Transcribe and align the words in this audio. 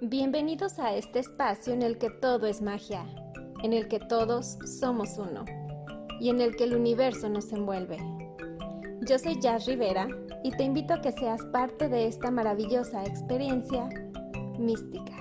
Bienvenidos 0.00 0.80
a 0.80 0.96
este 0.96 1.20
espacio 1.20 1.72
en 1.72 1.80
el 1.80 1.98
que 1.98 2.10
todo 2.10 2.48
es 2.48 2.60
magia, 2.60 3.06
en 3.62 3.72
el 3.72 3.86
que 3.86 4.00
todos 4.00 4.58
somos 4.80 5.18
uno 5.18 5.44
y 6.20 6.30
en 6.30 6.40
el 6.40 6.56
que 6.56 6.64
el 6.64 6.74
universo 6.74 7.28
nos 7.28 7.52
envuelve. 7.52 7.98
Yo 9.02 9.20
soy 9.20 9.40
Jazz 9.40 9.66
Rivera 9.66 10.08
y 10.42 10.50
te 10.50 10.64
invito 10.64 10.94
a 10.94 11.00
que 11.00 11.12
seas 11.12 11.44
parte 11.46 11.88
de 11.88 12.08
esta 12.08 12.32
maravillosa 12.32 13.04
experiencia 13.04 13.88
mística. 14.58 15.14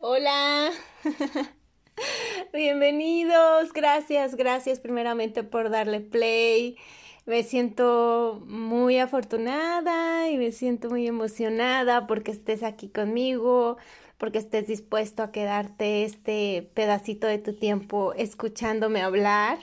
Hola, 0.00 0.72
bienvenidos, 2.52 3.72
gracias, 3.72 4.34
gracias 4.34 4.80
primeramente 4.80 5.44
por 5.44 5.70
darle 5.70 6.00
play. 6.00 6.76
Me 7.28 7.42
siento 7.42 8.42
muy 8.46 8.98
afortunada 8.98 10.30
y 10.30 10.38
me 10.38 10.50
siento 10.50 10.88
muy 10.88 11.06
emocionada 11.06 12.06
porque 12.06 12.30
estés 12.30 12.62
aquí 12.62 12.88
conmigo, 12.88 13.76
porque 14.16 14.38
estés 14.38 14.66
dispuesto 14.66 15.22
a 15.22 15.30
quedarte 15.30 16.04
este 16.04 16.70
pedacito 16.72 17.26
de 17.26 17.36
tu 17.36 17.52
tiempo 17.52 18.14
escuchándome 18.14 19.02
hablar. 19.02 19.58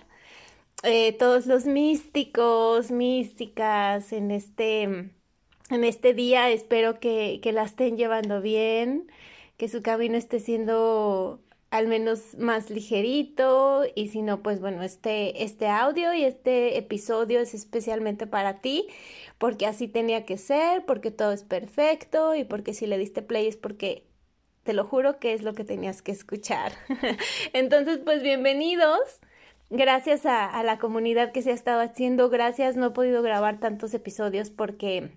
Eh, 0.84 1.14
todos 1.14 1.48
los 1.48 1.66
místicos, 1.66 2.92
místicas 2.92 4.14
en 4.14 4.30
este, 4.30 4.84
en 4.84 5.84
este 5.84 6.14
día, 6.14 6.52
espero 6.52 7.00
que, 7.00 7.40
que 7.42 7.52
la 7.52 7.64
estén 7.64 7.98
llevando 7.98 8.42
bien, 8.42 9.12
que 9.58 9.70
su 9.70 9.82
camino 9.82 10.18
esté 10.18 10.40
siendo 10.40 11.42
al 11.76 11.88
menos 11.88 12.38
más 12.38 12.70
ligerito 12.70 13.84
y 13.96 14.08
si 14.08 14.22
no, 14.22 14.42
pues 14.42 14.62
bueno, 14.62 14.82
este, 14.82 15.44
este 15.44 15.68
audio 15.68 16.14
y 16.14 16.24
este 16.24 16.78
episodio 16.78 17.42
es 17.42 17.54
especialmente 17.54 18.28
para 18.28 18.62
ti 18.62 18.88
porque 19.38 19.66
así 19.66 19.90
tenía 19.90 20.26
que 20.26 20.38
ser, 20.38 20.86
porque 20.86 21.12
todo 21.12 21.34
es 21.34 21.44
perfecto 21.44 22.34
y 22.34 22.46
porque 22.46 22.74
si 22.74 22.88
le 22.88 22.98
diste 22.98 23.22
play 23.22 23.48
es 23.48 23.58
porque 23.58 24.08
te 24.64 24.72
lo 24.72 24.86
juro 24.86 25.20
que 25.20 25.34
es 25.34 25.44
lo 25.44 25.54
que 25.54 25.66
tenías 25.66 26.02
que 26.02 26.14
escuchar. 26.14 26.72
Entonces, 27.54 28.00
pues 28.06 28.24
bienvenidos. 28.24 29.20
Gracias 29.70 30.26
a, 30.26 30.46
a 30.46 30.64
la 30.64 30.80
comunidad 30.80 31.34
que 31.34 31.42
se 31.42 31.52
ha 31.52 31.56
estado 31.56 31.82
haciendo. 31.82 32.30
Gracias, 32.30 32.78
no 32.78 32.88
he 32.88 32.92
podido 32.92 33.22
grabar 33.22 33.60
tantos 33.60 33.94
episodios 33.94 34.50
porque 34.50 35.12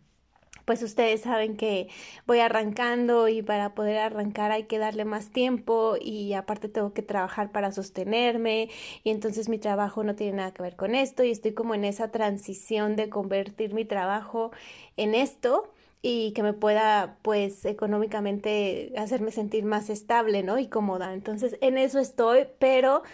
pues 0.69 0.83
ustedes 0.83 1.22
saben 1.22 1.56
que 1.56 1.88
voy 2.27 2.41
arrancando 2.41 3.27
y 3.28 3.41
para 3.41 3.74
poder 3.74 3.97
arrancar 3.97 4.52
hay 4.52 4.64
que 4.64 4.77
darle 4.77 5.06
más 5.06 5.30
tiempo 5.30 5.97
y 5.98 6.34
aparte 6.34 6.69
tengo 6.69 6.92
que 6.92 7.00
trabajar 7.00 7.52
para 7.52 7.72
sostenerme 7.72 8.69
y 9.02 9.08
entonces 9.08 9.48
mi 9.48 9.58
trabajo 9.58 10.05
no 10.05 10.14
tiene 10.14 10.36
nada 10.36 10.52
que 10.52 10.62
ver 10.62 10.77
con 10.77 10.94
esto 10.94 11.25
y 11.25 11.30
estoy 11.30 11.55
como 11.55 11.75
en 11.75 11.86
esa 11.86 12.10
transición 12.10 12.97
de 12.97 13.08
convertir 13.08 13.72
mi 13.72 13.86
trabajo 13.86 14.50
en 14.98 15.14
esto 15.14 15.72
y 16.02 16.33
que 16.33 16.42
me 16.42 16.52
pueda 16.52 17.16
pues 17.22 17.64
económicamente 17.64 18.92
hacerme 18.98 19.30
sentir 19.30 19.64
más 19.64 19.88
estable, 19.88 20.42
¿no? 20.42 20.58
Y 20.58 20.69
cómoda. 20.69 21.14
Entonces 21.14 21.56
en 21.62 21.78
eso 21.78 21.98
estoy, 21.98 22.47
pero 22.58 23.05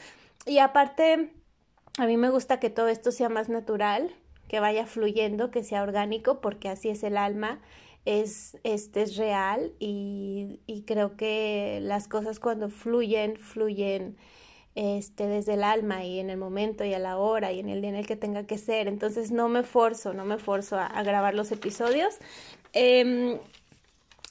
y 0.45 0.59
aparte 0.59 1.31
a 1.99 2.07
mí 2.07 2.17
me 2.17 2.31
gusta 2.31 2.59
que 2.59 2.69
todo 2.69 2.89
esto 2.89 3.13
sea 3.13 3.29
más 3.29 3.49
natural 3.49 4.13
que 4.55 4.61
vaya 4.61 4.87
fluyendo, 4.87 5.51
que 5.51 5.65
sea 5.65 5.83
orgánico, 5.83 6.41
porque 6.41 6.69
así 6.69 6.89
es 6.89 7.03
el 7.03 7.17
alma, 7.17 7.61
es, 8.05 8.57
este, 8.63 9.03
es 9.03 9.17
real 9.17 9.73
y, 9.81 10.61
y 10.69 10.83
creo 10.83 11.17
que 11.17 11.81
las 11.83 12.07
cosas 12.07 12.39
cuando 12.39 12.69
fluyen, 12.69 13.37
fluyen 13.37 14.17
este, 14.77 15.27
desde 15.27 15.55
el 15.55 15.65
alma 15.65 16.05
y 16.05 16.21
en 16.21 16.31
el 16.31 16.37
momento 16.37 16.85
y 16.85 16.95
a 16.95 17.01
la 17.01 17.17
hora 17.19 17.51
y 17.51 17.59
en 17.59 17.69
el 17.69 17.81
día 17.81 17.91
en 17.91 17.97
el 17.97 18.07
que 18.07 18.15
tenga 18.15 18.47
que 18.47 18.57
ser. 18.57 18.87
Entonces 18.87 19.33
no 19.33 19.49
me 19.49 19.65
forzo, 19.65 20.15
no 20.15 20.25
me 20.25 20.39
forzo 20.39 20.79
a, 20.79 21.03
grabar 21.03 21.35
los 21.35 21.51
episodios. 21.51 22.15
Eh, 22.75 23.41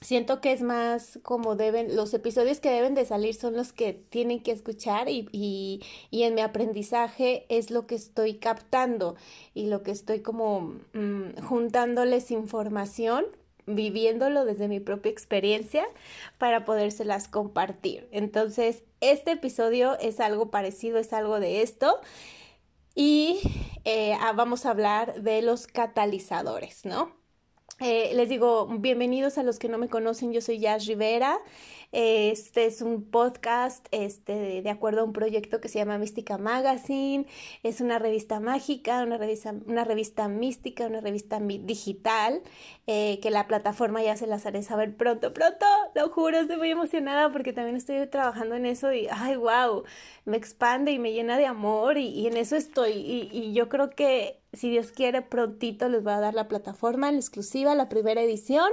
siento 0.03 0.41
que 0.41 0.51
es 0.51 0.61
más 0.61 1.19
como 1.23 1.55
deben, 1.55 1.95
los 1.95 2.13
episodios 2.13 2.59
que 2.59 2.69
deben 2.69 2.93
de 2.93 3.05
salir 3.05 3.33
son 3.33 3.55
los 3.55 3.73
que 3.73 3.93
tienen 3.93 4.43
que 4.43 4.51
escuchar 4.51 5.09
y, 5.09 5.27
y, 5.31 5.81
y 6.11 6.23
en 6.23 6.35
mi 6.35 6.41
aprendizaje 6.41 7.45
es 7.49 7.71
lo 7.71 7.87
que 7.87 7.95
estoy 7.95 8.35
captando 8.35 9.15
y 9.53 9.67
lo 9.67 9.81
que 9.83 9.91
estoy 9.91 10.21
como 10.21 10.75
mmm, 10.93 11.35
juntándoles 11.41 12.31
información 12.31 13.25
viviéndolo 13.65 14.45
desde 14.45 14.67
mi 14.67 14.79
propia 14.79 15.11
experiencia 15.11 15.85
para 16.37 16.65
podérselas 16.65 17.27
compartir. 17.27 18.07
Entonces, 18.11 18.83
este 18.99 19.31
episodio 19.31 19.97
es 19.99 20.19
algo 20.19 20.51
parecido, 20.51 20.97
es 20.97 21.13
algo 21.13 21.39
de 21.39 21.61
esto. 21.61 21.99
Y 22.95 23.39
eh, 23.85 24.15
vamos 24.35 24.65
a 24.65 24.71
hablar 24.71 25.21
de 25.21 25.41
los 25.41 25.67
catalizadores, 25.67 26.85
¿no? 26.85 27.22
Eh, 27.79 28.11
les 28.13 28.29
digo, 28.29 28.67
bienvenidos 28.67 29.37
a 29.37 29.43
los 29.43 29.57
que 29.57 29.67
no 29.67 29.77
me 29.77 29.89
conocen, 29.89 30.31
yo 30.31 30.41
soy 30.41 30.59
Jazz 30.59 30.85
Rivera. 30.85 31.39
Este 31.93 32.65
es 32.65 32.81
un 32.81 33.03
podcast 33.03 33.85
este, 33.91 34.63
de 34.63 34.69
acuerdo 34.71 35.01
a 35.01 35.03
un 35.03 35.13
proyecto 35.13 35.61
que 35.61 35.69
se 35.69 35.77
llama 35.77 35.99
Mística 35.99 36.39
Magazine. 36.39 37.27
Es 37.61 37.81
una 37.81 37.99
revista 37.99 38.39
mágica, 38.39 39.03
una 39.03 39.19
revista, 39.19 39.53
una 39.67 39.83
revista 39.83 40.27
mística, 40.27 40.87
una 40.87 41.01
revista 41.01 41.39
digital, 41.39 42.41
eh, 42.87 43.19
que 43.21 43.29
la 43.29 43.45
plataforma 43.45 44.01
ya 44.01 44.17
se 44.17 44.25
las 44.25 44.47
haré 44.47 44.63
saber 44.63 44.97
pronto, 44.97 45.35
pronto, 45.35 45.67
lo 45.93 46.09
juro, 46.09 46.39
estoy 46.39 46.57
muy 46.57 46.71
emocionada 46.71 47.31
porque 47.31 47.53
también 47.53 47.75
estoy 47.75 48.07
trabajando 48.07 48.55
en 48.55 48.65
eso 48.65 48.91
y, 48.91 49.07
ay, 49.11 49.35
wow, 49.35 49.83
me 50.25 50.37
expande 50.37 50.93
y 50.93 50.97
me 50.97 51.13
llena 51.13 51.37
de 51.37 51.45
amor 51.45 51.99
y, 51.99 52.07
y 52.07 52.25
en 52.25 52.37
eso 52.37 52.55
estoy. 52.55 52.93
Y, 52.93 53.29
y 53.31 53.53
yo 53.53 53.69
creo 53.69 53.91
que 53.91 54.39
si 54.51 54.71
Dios 54.71 54.91
quiere, 54.91 55.21
prontito 55.21 55.87
les 55.89 56.01
voy 56.01 56.13
a 56.13 56.19
dar 56.19 56.33
la 56.33 56.47
plataforma 56.47 57.09
en 57.09 57.17
exclusiva, 57.17 57.75
la 57.75 57.87
primera 57.87 58.23
edición. 58.23 58.71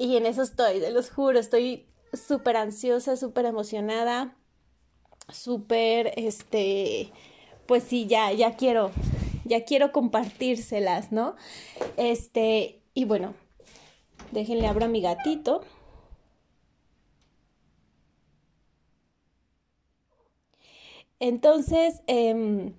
Y 0.00 0.16
en 0.16 0.26
eso 0.26 0.42
estoy, 0.42 0.78
te 0.78 0.92
los 0.92 1.10
juro, 1.10 1.40
estoy 1.40 1.87
súper 2.12 2.56
ansiosa, 2.56 3.16
súper 3.16 3.46
emocionada, 3.46 4.36
súper, 5.28 6.12
este, 6.16 7.10
pues 7.66 7.84
sí, 7.84 8.06
ya, 8.06 8.32
ya 8.32 8.56
quiero, 8.56 8.90
ya 9.44 9.64
quiero 9.64 9.92
compartírselas, 9.92 11.12
¿no? 11.12 11.36
Este, 11.96 12.82
y 12.94 13.04
bueno, 13.04 13.34
déjenle 14.32 14.66
abro 14.66 14.86
a 14.86 14.88
mi 14.88 15.00
gatito. 15.00 15.62
Entonces, 21.20 22.00
el, 22.06 22.74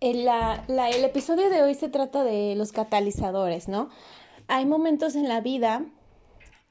la, 0.00 0.64
la, 0.68 0.90
el 0.90 1.04
episodio 1.04 1.50
de 1.50 1.62
hoy 1.62 1.74
se 1.74 1.88
trata 1.88 2.22
de 2.22 2.54
los 2.56 2.72
catalizadores, 2.72 3.68
¿no? 3.68 3.90
Hay 4.46 4.66
momentos 4.66 5.16
en 5.16 5.28
la 5.28 5.40
vida 5.40 5.84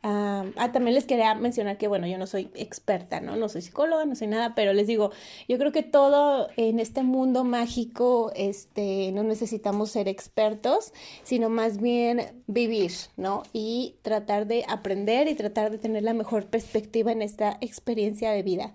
Uh, 0.04 0.54
ah, 0.58 0.72
también 0.72 0.94
les 0.94 1.06
quería 1.06 1.34
mencionar 1.34 1.78
que, 1.78 1.88
bueno, 1.88 2.06
yo 2.06 2.20
no 2.20 2.28
soy 2.28 2.52
experta, 2.54 3.20
¿no? 3.20 3.36
No 3.36 3.50
soy 3.50 3.64
psicóloga, 3.64 4.06
no 4.06 4.16
soy 4.16 4.28
nada, 4.28 4.54
pero 4.54 4.72
les 4.72 4.86
digo, 4.86 5.12
yo 5.50 5.58
creo 5.58 5.72
que 5.72 5.82
todo 5.82 6.50
en 6.56 6.80
este 6.80 7.02
mundo 7.02 7.44
mágico, 7.44 8.32
este, 8.36 9.12
no 9.12 9.24
necesitamos 9.24 9.90
ser 9.90 10.08
expertos, 10.08 10.94
sino 11.24 11.50
más 11.50 11.82
bien 11.82 12.22
vivir, 12.46 12.92
¿no? 13.18 13.42
Y 13.54 13.96
tratar 14.04 14.46
de 14.46 14.66
aprender 14.68 15.28
y 15.28 15.34
tratar 15.34 15.72
de 15.72 15.80
tener 15.80 16.04
la 16.04 16.14
mejor 16.14 16.46
perspectiva 16.46 17.12
en 17.12 17.24
esta 17.24 17.58
experiencia 17.60 18.32
de 18.32 18.44
vida. 18.44 18.74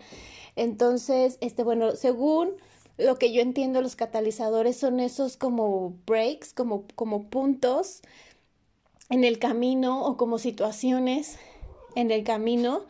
Entonces, 0.57 1.39
este, 1.41 1.63
bueno, 1.63 1.95
según 1.95 2.51
lo 2.99 3.17
que 3.17 3.33
yo 3.33 3.41
entiendo, 3.43 3.81
los 3.81 3.97
catalizadores 3.97 4.77
son 4.77 5.01
esos 5.01 5.37
como 5.37 5.95
breaks, 6.05 6.53
como, 6.53 6.85
como 6.95 7.29
puntos 7.31 8.03
en 9.13 9.25
el 9.25 9.39
camino 9.39 10.07
o 10.07 10.17
como 10.17 10.39
situaciones 10.39 11.39
en 11.95 12.11
el 12.11 12.25
camino 12.25 12.87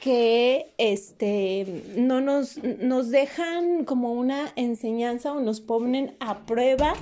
que 0.00 0.72
este, 0.78 1.84
no 1.94 2.22
nos, 2.22 2.56
nos 2.56 3.10
dejan 3.10 3.84
como 3.84 4.12
una 4.12 4.50
enseñanza 4.56 5.34
o 5.34 5.40
nos 5.40 5.60
ponen 5.60 6.16
a 6.20 6.46
prueba 6.46 6.94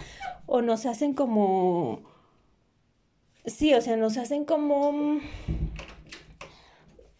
o 0.46 0.62
nos 0.62 0.84
hacen 0.84 1.14
como, 1.14 2.00
sí, 3.46 3.72
o 3.72 3.80
sea, 3.80 3.96
nos 3.96 4.16
hacen 4.16 4.44
como, 4.44 5.20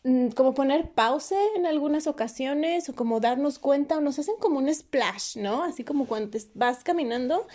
mm, 0.03 0.31
como 0.35 0.53
poner 0.53 0.91
pausa 0.91 1.37
en 1.57 1.65
algunas 1.65 2.09
ocasiones 2.09 2.89
o 2.89 2.95
como 2.97 3.21
darnos 3.21 3.61
cuenta 3.61 3.99
o 3.99 4.01
nos 4.01 4.19
hacen 4.19 4.35
como 4.41 4.59
un 4.59 4.75
splash, 4.75 5.37
¿no? 5.37 5.63
Así 5.63 5.85
como 5.85 6.07
cuando 6.07 6.31
te 6.31 6.41
vas 6.55 6.83
caminando 6.83 7.47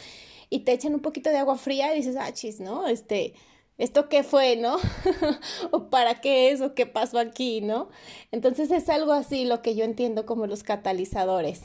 y 0.50 0.60
te 0.60 0.72
echan 0.72 0.96
un 0.96 1.02
poquito 1.02 1.30
de 1.30 1.40
agua 1.40 1.58
fría 1.58 1.94
y 1.94 1.98
dices, 1.98 2.16
ah, 2.18 2.32
chis, 2.32 2.62
¿no? 2.62 2.88
Este, 2.88 3.34
¿esto 3.78 4.10
qué 4.10 4.24
fue, 4.24 4.56
no? 4.56 4.78
o 5.72 5.90
para 5.90 6.22
qué 6.22 6.52
es, 6.52 6.62
o 6.62 6.74
qué 6.74 6.86
pasó 6.86 7.20
aquí, 7.20 7.62
¿no? 7.62 7.90
Entonces 8.32 8.72
es 8.72 8.90
algo 8.90 9.14
así 9.14 9.46
lo 9.46 9.62
que 9.62 9.76
yo 9.76 9.84
entiendo 9.84 10.26
como 10.26 10.48
los 10.48 10.64
catalizadores. 10.64 11.64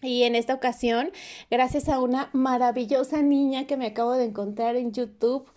Y 0.00 0.22
en 0.22 0.36
esta 0.36 0.54
ocasión, 0.54 1.10
gracias 1.50 1.88
a 1.88 1.98
una 2.00 2.30
maravillosa 2.32 3.20
niña 3.22 3.66
que 3.66 3.76
me 3.76 3.86
acabo 3.86 4.12
de 4.12 4.26
encontrar 4.26 4.76
en 4.76 4.92
YouTube, 4.92 5.48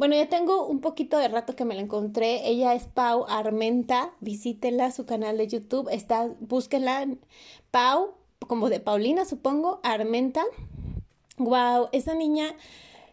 bueno, 0.00 0.16
ya 0.16 0.30
tengo 0.30 0.66
un 0.66 0.80
poquito 0.80 1.18
de 1.18 1.28
rato 1.28 1.54
que 1.54 1.66
me 1.66 1.74
la 1.74 1.82
encontré. 1.82 2.48
Ella 2.48 2.72
es 2.72 2.84
Pau 2.84 3.26
Armenta. 3.28 4.12
Visítenla, 4.20 4.92
su 4.92 5.04
canal 5.04 5.36
de 5.36 5.46
YouTube. 5.46 5.90
Está, 5.92 6.26
búsquenla. 6.40 7.06
Pau, 7.70 8.14
como 8.38 8.70
de 8.70 8.80
Paulina, 8.80 9.26
supongo. 9.26 9.78
Armenta. 9.82 10.42
Wow, 11.36 11.90
esa 11.92 12.14
niña 12.14 12.54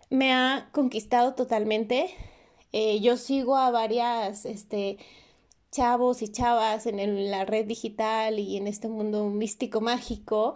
me 0.10 0.34
ha 0.34 0.70
conquistado 0.72 1.34
totalmente. 1.34 2.10
Eh, 2.72 3.00
yo 3.00 3.18
sigo 3.18 3.58
a 3.58 3.72
varias, 3.72 4.46
este, 4.46 4.98
chavos 5.72 6.22
y 6.22 6.30
chavas 6.30 6.86
en, 6.86 7.32
la 7.32 7.46
red 7.46 7.66
digital 7.66 8.40
y 8.40 8.58
en 8.58 8.68
este 8.68 8.88
mundo 8.88 9.26
místico 9.26 9.82
mágico. 9.82 10.56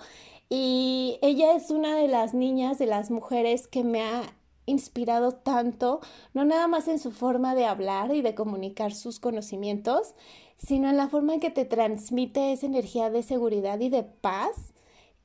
Y 0.49 1.17
ella 1.21 1.55
es 1.55 1.71
una 1.71 1.95
de 1.95 2.07
las 2.07 2.33
niñas, 2.33 2.77
de 2.79 2.85
las 2.85 3.11
mujeres 3.11 3.67
que 3.67 3.83
me 3.83 4.01
ha 4.01 4.23
inspirado 4.65 5.33
tanto, 5.33 6.01
no 6.33 6.45
nada 6.45 6.67
más 6.67 6.87
en 6.87 6.99
su 6.99 7.11
forma 7.11 7.55
de 7.55 7.65
hablar 7.65 8.13
y 8.13 8.21
de 8.21 8.35
comunicar 8.35 8.93
sus 8.93 9.19
conocimientos, 9.19 10.13
sino 10.57 10.89
en 10.89 10.97
la 10.97 11.09
forma 11.09 11.33
en 11.33 11.39
que 11.39 11.49
te 11.49 11.65
transmite 11.65 12.51
esa 12.51 12.67
energía 12.67 13.09
de 13.09 13.23
seguridad 13.23 13.79
y 13.79 13.89
de 13.89 14.03
paz 14.03 14.73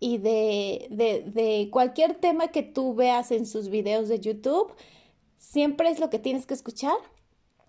y 0.00 0.18
de, 0.18 0.88
de, 0.90 1.22
de 1.26 1.68
cualquier 1.70 2.14
tema 2.14 2.48
que 2.48 2.62
tú 2.62 2.94
veas 2.94 3.30
en 3.30 3.46
sus 3.46 3.68
videos 3.68 4.08
de 4.08 4.20
YouTube, 4.20 4.72
siempre 5.38 5.88
es 5.90 6.00
lo 6.00 6.10
que 6.10 6.18
tienes 6.18 6.46
que 6.46 6.54
escuchar 6.54 6.96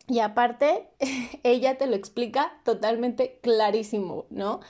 y 0.08 0.20
aparte, 0.20 0.90
ella 1.44 1.78
te 1.78 1.88
lo 1.88 1.96
explica 1.96 2.54
totalmente 2.64 3.40
clarísimo, 3.42 4.26
¿no? 4.30 4.62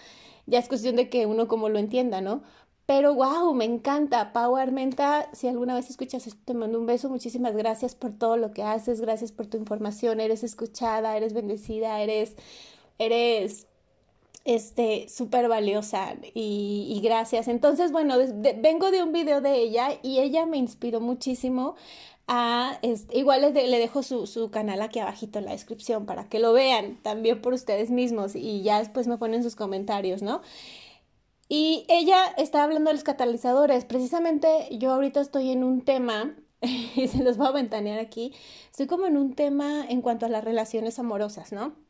Ya 0.47 0.59
es 0.59 0.67
cuestión 0.67 0.95
de 0.95 1.09
que 1.09 1.25
uno 1.25 1.47
como 1.47 1.69
lo 1.69 1.79
entienda, 1.79 2.21
¿no? 2.21 2.43
Pero 2.85 3.13
wow, 3.15 3.53
me 3.53 3.65
encanta. 3.65 4.33
Pau 4.33 4.55
Armenta, 4.55 5.29
si 5.33 5.47
alguna 5.47 5.75
vez 5.75 5.89
escuchas 5.89 6.25
esto, 6.25 6.41
te 6.45 6.53
mando 6.53 6.79
un 6.79 6.85
beso. 6.85 7.09
Muchísimas 7.09 7.55
gracias 7.55 7.95
por 7.95 8.13
todo 8.17 8.37
lo 8.37 8.53
que 8.53 8.63
haces. 8.63 9.01
Gracias 9.01 9.31
por 9.31 9.47
tu 9.47 9.57
información. 9.57 10.19
Eres 10.21 10.43
escuchada, 10.43 11.17
eres 11.17 11.33
bendecida, 11.33 12.01
eres, 12.01 12.35
eres, 12.97 13.66
este, 14.45 15.07
súper 15.09 15.47
valiosa 15.49 16.15
y, 16.33 16.99
gracias. 17.03 17.47
Entonces, 17.47 17.91
bueno, 17.91 18.15
vengo 18.57 18.91
de 18.91 19.03
un 19.03 19.11
video 19.11 19.41
de 19.41 19.55
ella 19.55 19.89
y 20.03 20.19
ella 20.19 20.45
me 20.45 20.57
inspiró 20.57 21.01
muchísimo 21.01 21.75
a, 22.27 22.79
igual 23.11 23.41
les 23.41 23.53
le 23.53 23.79
dejo 23.79 24.03
su, 24.03 24.27
su, 24.27 24.51
canal 24.51 24.81
aquí 24.81 24.99
abajito 24.99 25.39
en 25.39 25.45
la 25.45 25.51
descripción 25.51 26.05
para 26.05 26.27
que 26.27 26.39
lo 26.39 26.53
vean 26.53 27.01
también 27.01 27.41
por 27.41 27.53
ustedes 27.53 27.89
mismos 27.89 28.35
y 28.35 28.63
ya 28.63 28.79
después 28.79 29.07
me 29.07 29.17
ponen 29.17 29.43
sus 29.43 29.55
comentarios, 29.55 30.21
¿no? 30.21 30.41
Y 31.49 31.85
ella 31.87 32.25
está 32.37 32.63
hablando 32.63 32.89
de 32.89 32.95
los 32.95 33.03
catalizadores. 33.03 33.85
Precisamente 33.85 34.67
yo 34.71 34.91
ahorita 34.91 35.21
estoy 35.21 35.51
en 35.51 35.63
un 35.63 35.81
tema, 35.81 36.35
y 36.61 37.07
se 37.07 37.23
los 37.23 37.37
voy 37.37 37.47
a 37.47 37.51
ventanear 37.51 37.99
aquí, 37.99 38.33
estoy 38.69 38.87
como 38.87 39.05
en 39.07 39.17
un 39.17 39.33
tema 39.33 39.85
en 39.87 40.01
cuanto 40.01 40.25
a 40.25 40.29
las 40.29 40.43
relaciones 40.43 40.99
amorosas, 40.99 41.51
¿no? 41.51 41.86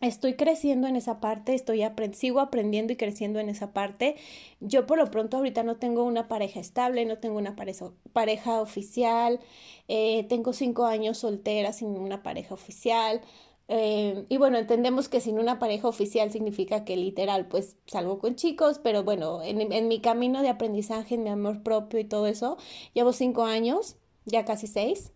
Estoy 0.00 0.34
creciendo 0.34 0.86
en 0.88 0.96
esa 0.96 1.20
parte, 1.20 1.54
estoy 1.54 1.82
sigo 2.12 2.40
aprendiendo 2.40 2.92
y 2.92 2.96
creciendo 2.96 3.38
en 3.38 3.48
esa 3.48 3.72
parte. 3.72 4.16
Yo 4.60 4.86
por 4.86 4.98
lo 4.98 5.10
pronto 5.10 5.36
ahorita 5.36 5.62
no 5.62 5.76
tengo 5.76 6.04
una 6.04 6.28
pareja 6.28 6.60
estable, 6.60 7.04
no 7.04 7.18
tengo 7.18 7.38
una 7.38 7.56
pareja, 7.56 7.92
pareja 8.12 8.60
oficial, 8.60 9.40
eh, 9.88 10.24
tengo 10.28 10.52
cinco 10.52 10.86
años 10.86 11.18
soltera 11.18 11.72
sin 11.72 11.90
una 11.90 12.22
pareja 12.22 12.54
oficial. 12.54 13.20
Eh, 13.68 14.26
y 14.28 14.36
bueno, 14.36 14.58
entendemos 14.58 15.08
que 15.08 15.20
sin 15.20 15.38
una 15.38 15.60
pareja 15.60 15.86
oficial 15.88 16.32
significa 16.32 16.84
que 16.84 16.96
literal, 16.96 17.46
pues 17.46 17.76
salgo 17.86 18.18
con 18.18 18.34
chicos, 18.34 18.80
pero 18.82 19.04
bueno, 19.04 19.42
en, 19.42 19.72
en 19.72 19.88
mi 19.88 20.00
camino 20.00 20.42
de 20.42 20.48
aprendizaje, 20.48 21.14
en 21.14 21.22
mi 21.22 21.30
amor 21.30 21.62
propio 21.62 22.00
y 22.00 22.04
todo 22.04 22.26
eso, 22.26 22.56
llevo 22.94 23.12
cinco 23.12 23.44
años, 23.44 23.96
ya 24.24 24.44
casi 24.44 24.66
seis. 24.66 25.12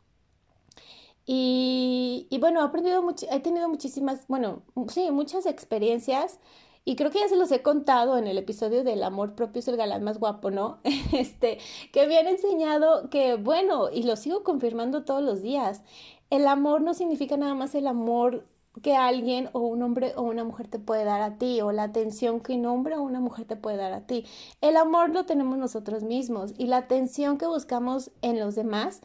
Y, 1.26 2.26
y 2.30 2.38
bueno, 2.38 2.60
he 2.60 2.64
aprendido 2.64 3.02
mucho, 3.02 3.26
he 3.30 3.40
tenido 3.40 3.68
muchísimas, 3.68 4.26
bueno, 4.28 4.62
sí, 4.88 5.10
muchas 5.10 5.46
experiencias 5.46 6.38
y 6.86 6.96
creo 6.96 7.10
que 7.10 7.20
ya 7.20 7.28
se 7.28 7.36
los 7.36 7.50
he 7.50 7.62
contado 7.62 8.18
en 8.18 8.26
el 8.26 8.36
episodio 8.36 8.84
del 8.84 9.02
amor 9.02 9.34
propio 9.34 9.60
es 9.60 9.68
el 9.68 9.76
galán 9.78 10.04
más 10.04 10.18
guapo, 10.18 10.50
¿no? 10.50 10.80
Este, 11.12 11.58
que 11.92 12.06
me 12.06 12.18
han 12.18 12.26
enseñado 12.26 13.08
que, 13.08 13.36
bueno, 13.36 13.88
y 13.90 14.02
lo 14.02 14.16
sigo 14.16 14.42
confirmando 14.42 15.04
todos 15.04 15.22
los 15.22 15.40
días, 15.40 15.82
el 16.28 16.46
amor 16.46 16.82
no 16.82 16.92
significa 16.92 17.36
nada 17.38 17.54
más 17.54 17.74
el 17.74 17.86
amor 17.86 18.44
que 18.82 18.96
alguien 18.96 19.48
o 19.52 19.60
un 19.60 19.82
hombre 19.82 20.12
o 20.16 20.22
una 20.22 20.44
mujer 20.44 20.68
te 20.68 20.78
puede 20.78 21.04
dar 21.04 21.22
a 21.22 21.38
ti 21.38 21.60
o 21.62 21.72
la 21.72 21.84
atención 21.84 22.40
que 22.40 22.54
un 22.54 22.66
hombre 22.66 22.96
o 22.96 23.02
una 23.02 23.20
mujer 23.20 23.46
te 23.46 23.56
puede 23.56 23.76
dar 23.76 23.92
a 23.92 24.06
ti. 24.06 24.26
El 24.60 24.76
amor 24.76 25.10
lo 25.10 25.24
tenemos 25.24 25.56
nosotros 25.56 26.02
mismos 26.02 26.52
y 26.58 26.66
la 26.66 26.78
atención 26.78 27.38
que 27.38 27.46
buscamos 27.46 28.10
en 28.20 28.40
los 28.40 28.56
demás 28.56 29.00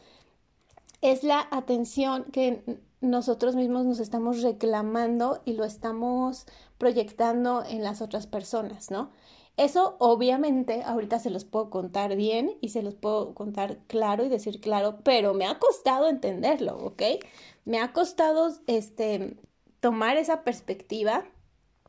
es 1.00 1.24
la 1.24 1.46
atención 1.50 2.24
que 2.24 2.62
nosotros 3.00 3.56
mismos 3.56 3.86
nos 3.86 4.00
estamos 4.00 4.42
reclamando 4.42 5.40
y 5.44 5.54
lo 5.54 5.64
estamos 5.64 6.46
proyectando 6.78 7.64
en 7.64 7.82
las 7.82 8.02
otras 8.02 8.26
personas, 8.26 8.90
¿no? 8.90 9.10
Eso 9.56 9.96
obviamente 9.98 10.82
ahorita 10.84 11.18
se 11.18 11.30
los 11.30 11.44
puedo 11.44 11.70
contar 11.70 12.16
bien 12.16 12.56
y 12.60 12.70
se 12.70 12.82
los 12.82 12.94
puedo 12.94 13.34
contar 13.34 13.78
claro 13.88 14.24
y 14.24 14.28
decir 14.28 14.60
claro, 14.60 15.00
pero 15.04 15.34
me 15.34 15.46
ha 15.46 15.58
costado 15.58 16.08
entenderlo, 16.08 16.78
¿ok? 16.78 17.02
Me 17.64 17.78
ha 17.78 17.92
costado 17.92 18.52
este 18.66 19.36
tomar 19.80 20.16
esa 20.16 20.44
perspectiva. 20.44 21.24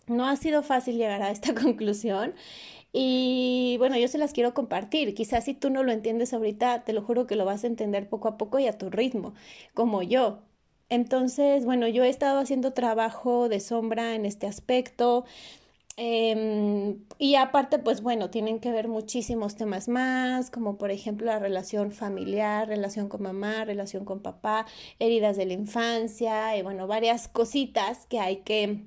No 0.07 0.27
ha 0.27 0.35
sido 0.35 0.63
fácil 0.63 0.97
llegar 0.97 1.21
a 1.21 1.31
esta 1.31 1.53
conclusión 1.61 2.33
y 2.93 3.75
bueno, 3.77 3.97
yo 3.97 4.07
se 4.07 4.17
las 4.17 4.33
quiero 4.33 4.53
compartir. 4.53 5.13
Quizás 5.13 5.45
si 5.45 5.53
tú 5.53 5.69
no 5.69 5.83
lo 5.83 5.91
entiendes 5.91 6.33
ahorita, 6.33 6.83
te 6.83 6.93
lo 6.93 7.01
juro 7.01 7.27
que 7.27 7.35
lo 7.35 7.45
vas 7.45 7.63
a 7.63 7.67
entender 7.67 8.09
poco 8.09 8.27
a 8.27 8.37
poco 8.37 8.59
y 8.59 8.67
a 8.67 8.77
tu 8.77 8.89
ritmo, 8.89 9.33
como 9.73 10.01
yo. 10.01 10.39
Entonces, 10.89 11.63
bueno, 11.65 11.87
yo 11.87 12.03
he 12.03 12.09
estado 12.09 12.39
haciendo 12.39 12.73
trabajo 12.73 13.47
de 13.49 13.61
sombra 13.61 14.15
en 14.15 14.25
este 14.25 14.45
aspecto. 14.47 15.25
Em, 15.97 17.05
y 17.17 17.35
aparte, 17.35 17.79
pues 17.79 18.01
bueno, 18.01 18.29
tienen 18.29 18.59
que 18.59 18.71
ver 18.71 18.87
muchísimos 18.87 19.55
temas 19.55 19.87
más, 19.87 20.49
como 20.49 20.77
por 20.77 20.89
ejemplo 20.91 21.27
la 21.27 21.39
relación 21.39 21.91
familiar, 21.91 22.67
relación 22.67 23.09
con 23.09 23.21
mamá, 23.23 23.65
relación 23.65 24.05
con 24.05 24.21
papá, 24.21 24.65
heridas 24.99 25.37
de 25.37 25.45
la 25.45 25.53
infancia, 25.53 26.57
y 26.57 26.61
bueno, 26.63 26.87
varias 26.87 27.27
cositas 27.27 28.05
que 28.07 28.19
hay 28.19 28.37
que 28.37 28.85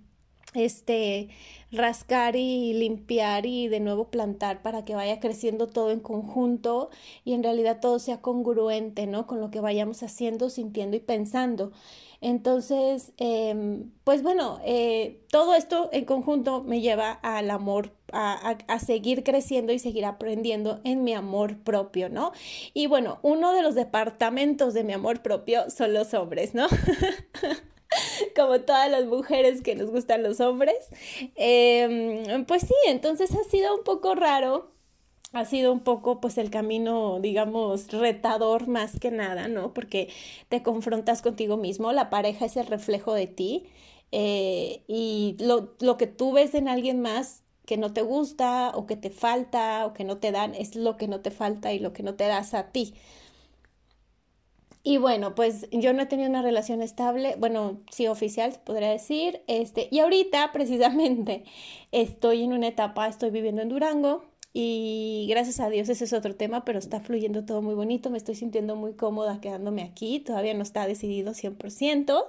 este, 0.54 1.28
rascar 1.72 2.36
y 2.36 2.72
limpiar 2.72 3.46
y 3.46 3.68
de 3.68 3.80
nuevo 3.80 4.08
plantar 4.08 4.62
para 4.62 4.84
que 4.84 4.94
vaya 4.94 5.20
creciendo 5.20 5.66
todo 5.66 5.90
en 5.90 6.00
conjunto 6.00 6.90
y 7.24 7.32
en 7.32 7.42
realidad 7.42 7.80
todo 7.80 7.98
sea 7.98 8.20
congruente, 8.20 9.06
¿no? 9.06 9.26
Con 9.26 9.40
lo 9.40 9.50
que 9.50 9.60
vayamos 9.60 10.02
haciendo, 10.02 10.50
sintiendo 10.50 10.96
y 10.96 11.00
pensando. 11.00 11.72
Entonces, 12.20 13.12
em, 13.18 13.90
pues 14.02 14.22
bueno, 14.22 14.58
eh, 14.64 15.20
todo 15.30 15.54
esto 15.54 15.90
en 15.92 16.06
conjunto 16.06 16.62
me 16.62 16.80
lleva 16.80 17.12
al 17.12 17.50
amor, 17.50 17.92
a, 18.12 18.56
a, 18.66 18.78
seguir 18.78 19.24
creciendo 19.24 19.74
y 19.74 19.78
seguir 19.78 20.06
aprendiendo 20.06 20.80
en 20.84 21.04
mi 21.04 21.12
amor 21.12 21.58
propio, 21.58 22.08
¿no? 22.08 22.32
Y 22.72 22.86
bueno, 22.86 23.18
uno 23.22 23.52
de 23.52 23.60
los 23.60 23.74
departamentos 23.74 24.72
de 24.72 24.84
mi 24.84 24.94
amor 24.94 25.20
propio 25.20 25.68
son 25.68 25.92
los 25.92 26.14
hombres, 26.14 26.54
¿no? 26.54 26.66
como 28.36 28.60
todas 28.60 28.90
las 28.90 29.06
mujeres 29.06 29.62
que 29.62 29.74
nos 29.74 29.90
gustan 29.90 30.22
los 30.22 30.40
hombres. 30.40 30.76
Em, 31.36 32.44
pues 32.46 32.62
sí, 32.62 32.74
entonces 32.86 33.30
ha 33.34 33.44
sido 33.50 33.76
un 33.76 33.84
poco 33.84 34.14
raro, 34.14 34.70
ha 35.32 35.44
sido 35.44 35.72
un 35.72 35.80
poco 35.80 36.20
pues 36.20 36.38
el 36.38 36.50
camino, 36.50 37.18
digamos, 37.20 37.90
retador 37.92 38.68
más 38.68 38.98
que 39.00 39.10
nada, 39.10 39.48
¿no? 39.48 39.74
Porque 39.74 40.08
te 40.48 40.62
confrontas 40.62 41.22
contigo 41.22 41.56
mismo, 41.56 41.92
la 41.92 42.10
pareja 42.10 42.46
es 42.46 42.56
el 42.56 42.66
reflejo 42.66 43.14
de 43.14 43.26
ti 43.26 43.66
eh, 44.12 44.82
y 44.86 45.36
lo, 45.40 45.74
lo 45.80 45.96
que 45.96 46.06
tú 46.06 46.32
ves 46.32 46.54
en 46.54 46.68
alguien 46.68 47.00
más 47.00 47.42
que 47.66 47.76
no 47.76 47.92
te 47.92 48.02
gusta 48.02 48.72
o 48.74 48.86
que 48.86 48.96
te 48.96 49.10
falta 49.10 49.86
o 49.86 49.94
que 49.94 50.04
no 50.04 50.18
te 50.18 50.32
dan 50.32 50.54
es 50.54 50.76
lo 50.76 50.96
que 50.96 51.08
no 51.08 51.20
te 51.20 51.30
falta 51.30 51.72
y 51.72 51.78
lo 51.78 51.92
que 51.92 52.02
no 52.02 52.14
te 52.14 52.24
das 52.24 52.54
a 52.54 52.70
ti. 52.70 52.94
Y 54.86 54.98
bueno, 54.98 55.34
pues 55.34 55.66
yo 55.72 55.94
no 55.94 56.02
he 56.02 56.06
tenido 56.06 56.28
una 56.28 56.42
relación 56.42 56.82
estable, 56.82 57.36
bueno, 57.38 57.80
sí 57.90 58.06
oficial, 58.06 58.60
podría 58.64 58.90
decir, 58.90 59.40
este, 59.46 59.88
y 59.90 60.00
ahorita 60.00 60.52
precisamente 60.52 61.44
estoy 61.92 62.42
en 62.42 62.52
una 62.52 62.68
etapa, 62.68 63.08
estoy 63.08 63.30
viviendo 63.30 63.62
en 63.62 63.70
Durango 63.70 64.26
y 64.52 65.26
gracias 65.30 65.58
a 65.60 65.70
Dios 65.70 65.88
ese 65.88 66.04
es 66.04 66.12
otro 66.12 66.36
tema, 66.36 66.66
pero 66.66 66.78
está 66.78 67.00
fluyendo 67.00 67.46
todo 67.46 67.62
muy 67.62 67.74
bonito, 67.74 68.10
me 68.10 68.18
estoy 68.18 68.34
sintiendo 68.34 68.76
muy 68.76 68.92
cómoda 68.92 69.40
quedándome 69.40 69.82
aquí, 69.82 70.20
todavía 70.20 70.52
no 70.52 70.62
está 70.62 70.86
decidido 70.86 71.32
100%, 71.32 72.26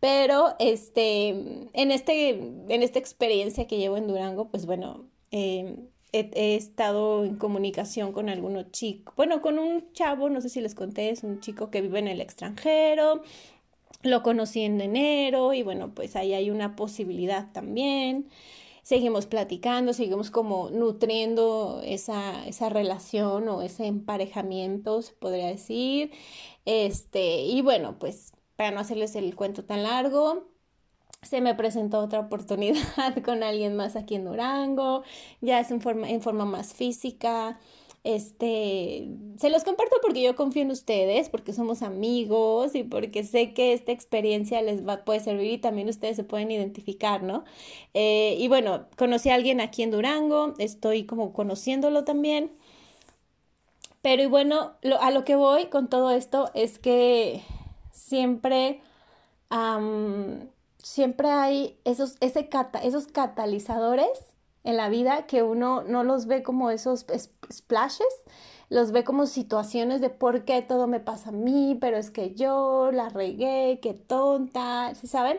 pero 0.00 0.56
este, 0.60 1.28
en, 1.28 1.90
este, 1.90 2.30
en 2.30 2.82
esta 2.82 3.00
experiencia 3.00 3.66
que 3.66 3.76
llevo 3.76 3.98
en 3.98 4.08
Durango, 4.08 4.48
pues 4.48 4.64
bueno, 4.64 5.04
eh, 5.30 5.76
he, 6.12 6.56
estado 6.56 7.24
en 7.24 7.36
comunicación 7.36 8.12
con 8.12 8.28
algunos 8.28 8.70
chicos, 8.70 9.14
bueno, 9.16 9.40
con 9.40 9.58
un 9.58 9.92
chavo, 9.92 10.28
no 10.28 10.40
sé 10.40 10.48
si 10.48 10.60
les 10.60 10.74
conté, 10.74 11.10
es 11.10 11.24
un 11.24 11.40
chico 11.40 11.70
que 11.70 11.80
vive 11.80 11.98
en 11.98 12.08
el 12.08 12.20
extranjero, 12.20 13.22
lo 14.02 14.22
conocí 14.22 14.62
en 14.62 14.80
enero 14.80 15.54
y 15.54 15.62
bueno, 15.62 15.94
pues 15.94 16.16
ahí 16.16 16.34
hay 16.34 16.50
una 16.50 16.76
posibilidad 16.76 17.52
también. 17.52 18.28
Seguimos 18.82 19.26
platicando, 19.26 19.92
seguimos 19.92 20.30
como 20.30 20.70
nutriendo 20.70 21.80
esa, 21.84 22.46
esa 22.48 22.68
relación 22.68 23.48
o 23.48 23.62
ese 23.62 23.86
emparejamiento, 23.86 25.02
se 25.02 25.12
podría 25.14 25.46
decir. 25.46 26.10
Este, 26.64 27.42
y 27.42 27.62
bueno, 27.62 27.98
pues 27.98 28.32
para 28.56 28.72
no 28.72 28.80
hacerles 28.80 29.14
el 29.16 29.36
cuento 29.36 29.64
tan 29.64 29.84
largo, 29.84 30.51
se 31.22 31.40
me 31.40 31.54
presentó 31.54 32.00
otra 32.00 32.20
oportunidad 32.20 32.82
con 33.24 33.42
alguien 33.42 33.76
más 33.76 33.96
aquí 33.96 34.16
en 34.16 34.24
Durango, 34.24 35.02
ya 35.40 35.60
es 35.60 35.70
en 35.70 35.80
forma, 35.80 36.08
en 36.10 36.20
forma 36.20 36.44
más 36.44 36.74
física. 36.74 37.58
Este, 38.04 39.08
se 39.38 39.48
los 39.48 39.62
comparto 39.62 39.94
porque 40.02 40.22
yo 40.22 40.34
confío 40.34 40.62
en 40.62 40.72
ustedes, 40.72 41.28
porque 41.28 41.52
somos 41.52 41.82
amigos 41.82 42.74
y 42.74 42.82
porque 42.82 43.22
sé 43.22 43.54
que 43.54 43.72
esta 43.72 43.92
experiencia 43.92 44.60
les 44.60 44.86
va, 44.86 45.04
puede 45.04 45.20
servir 45.20 45.52
y 45.52 45.58
también 45.58 45.88
ustedes 45.88 46.16
se 46.16 46.24
pueden 46.24 46.50
identificar, 46.50 47.22
¿no? 47.22 47.44
Eh, 47.94 48.36
y 48.40 48.48
bueno, 48.48 48.86
conocí 48.96 49.30
a 49.30 49.34
alguien 49.36 49.60
aquí 49.60 49.84
en 49.84 49.92
Durango, 49.92 50.54
estoy 50.58 51.04
como 51.04 51.32
conociéndolo 51.32 52.02
también. 52.04 52.50
Pero 54.02 54.22
y 54.22 54.26
bueno, 54.26 54.72
a 55.00 55.10
lo 55.12 55.24
que 55.24 55.36
voy 55.36 55.66
con 55.66 55.88
todo 55.88 56.10
esto 56.10 56.50
es 56.54 56.80
que 56.80 57.40
siempre, 57.92 58.80
siempre 60.82 61.30
hay 61.30 61.78
esos, 61.84 62.16
ese 62.20 62.48
esos 62.82 63.06
catalizadores 63.06 64.08
en 64.64 64.76
la 64.76 64.88
vida 64.88 65.26
que 65.26 65.42
uno 65.42 65.82
no 65.82 66.04
los 66.04 66.26
ve 66.26 66.42
como 66.42 66.70
esos 66.70 67.06
splashes, 67.52 68.06
los 68.68 68.92
ve 68.92 69.04
como 69.04 69.26
situaciones 69.26 70.00
de 70.00 70.10
por 70.10 70.44
qué 70.44 70.62
todo 70.62 70.86
me 70.86 71.00
pasa 71.00 71.30
a 71.30 71.32
mí, 71.32 71.76
pero 71.80 71.96
es 71.96 72.10
que 72.10 72.34
yo 72.34 72.90
la 72.92 73.08
regué, 73.08 73.80
qué 73.82 73.94
tonta, 73.94 74.94
¿sí 74.94 75.06
saben? 75.06 75.38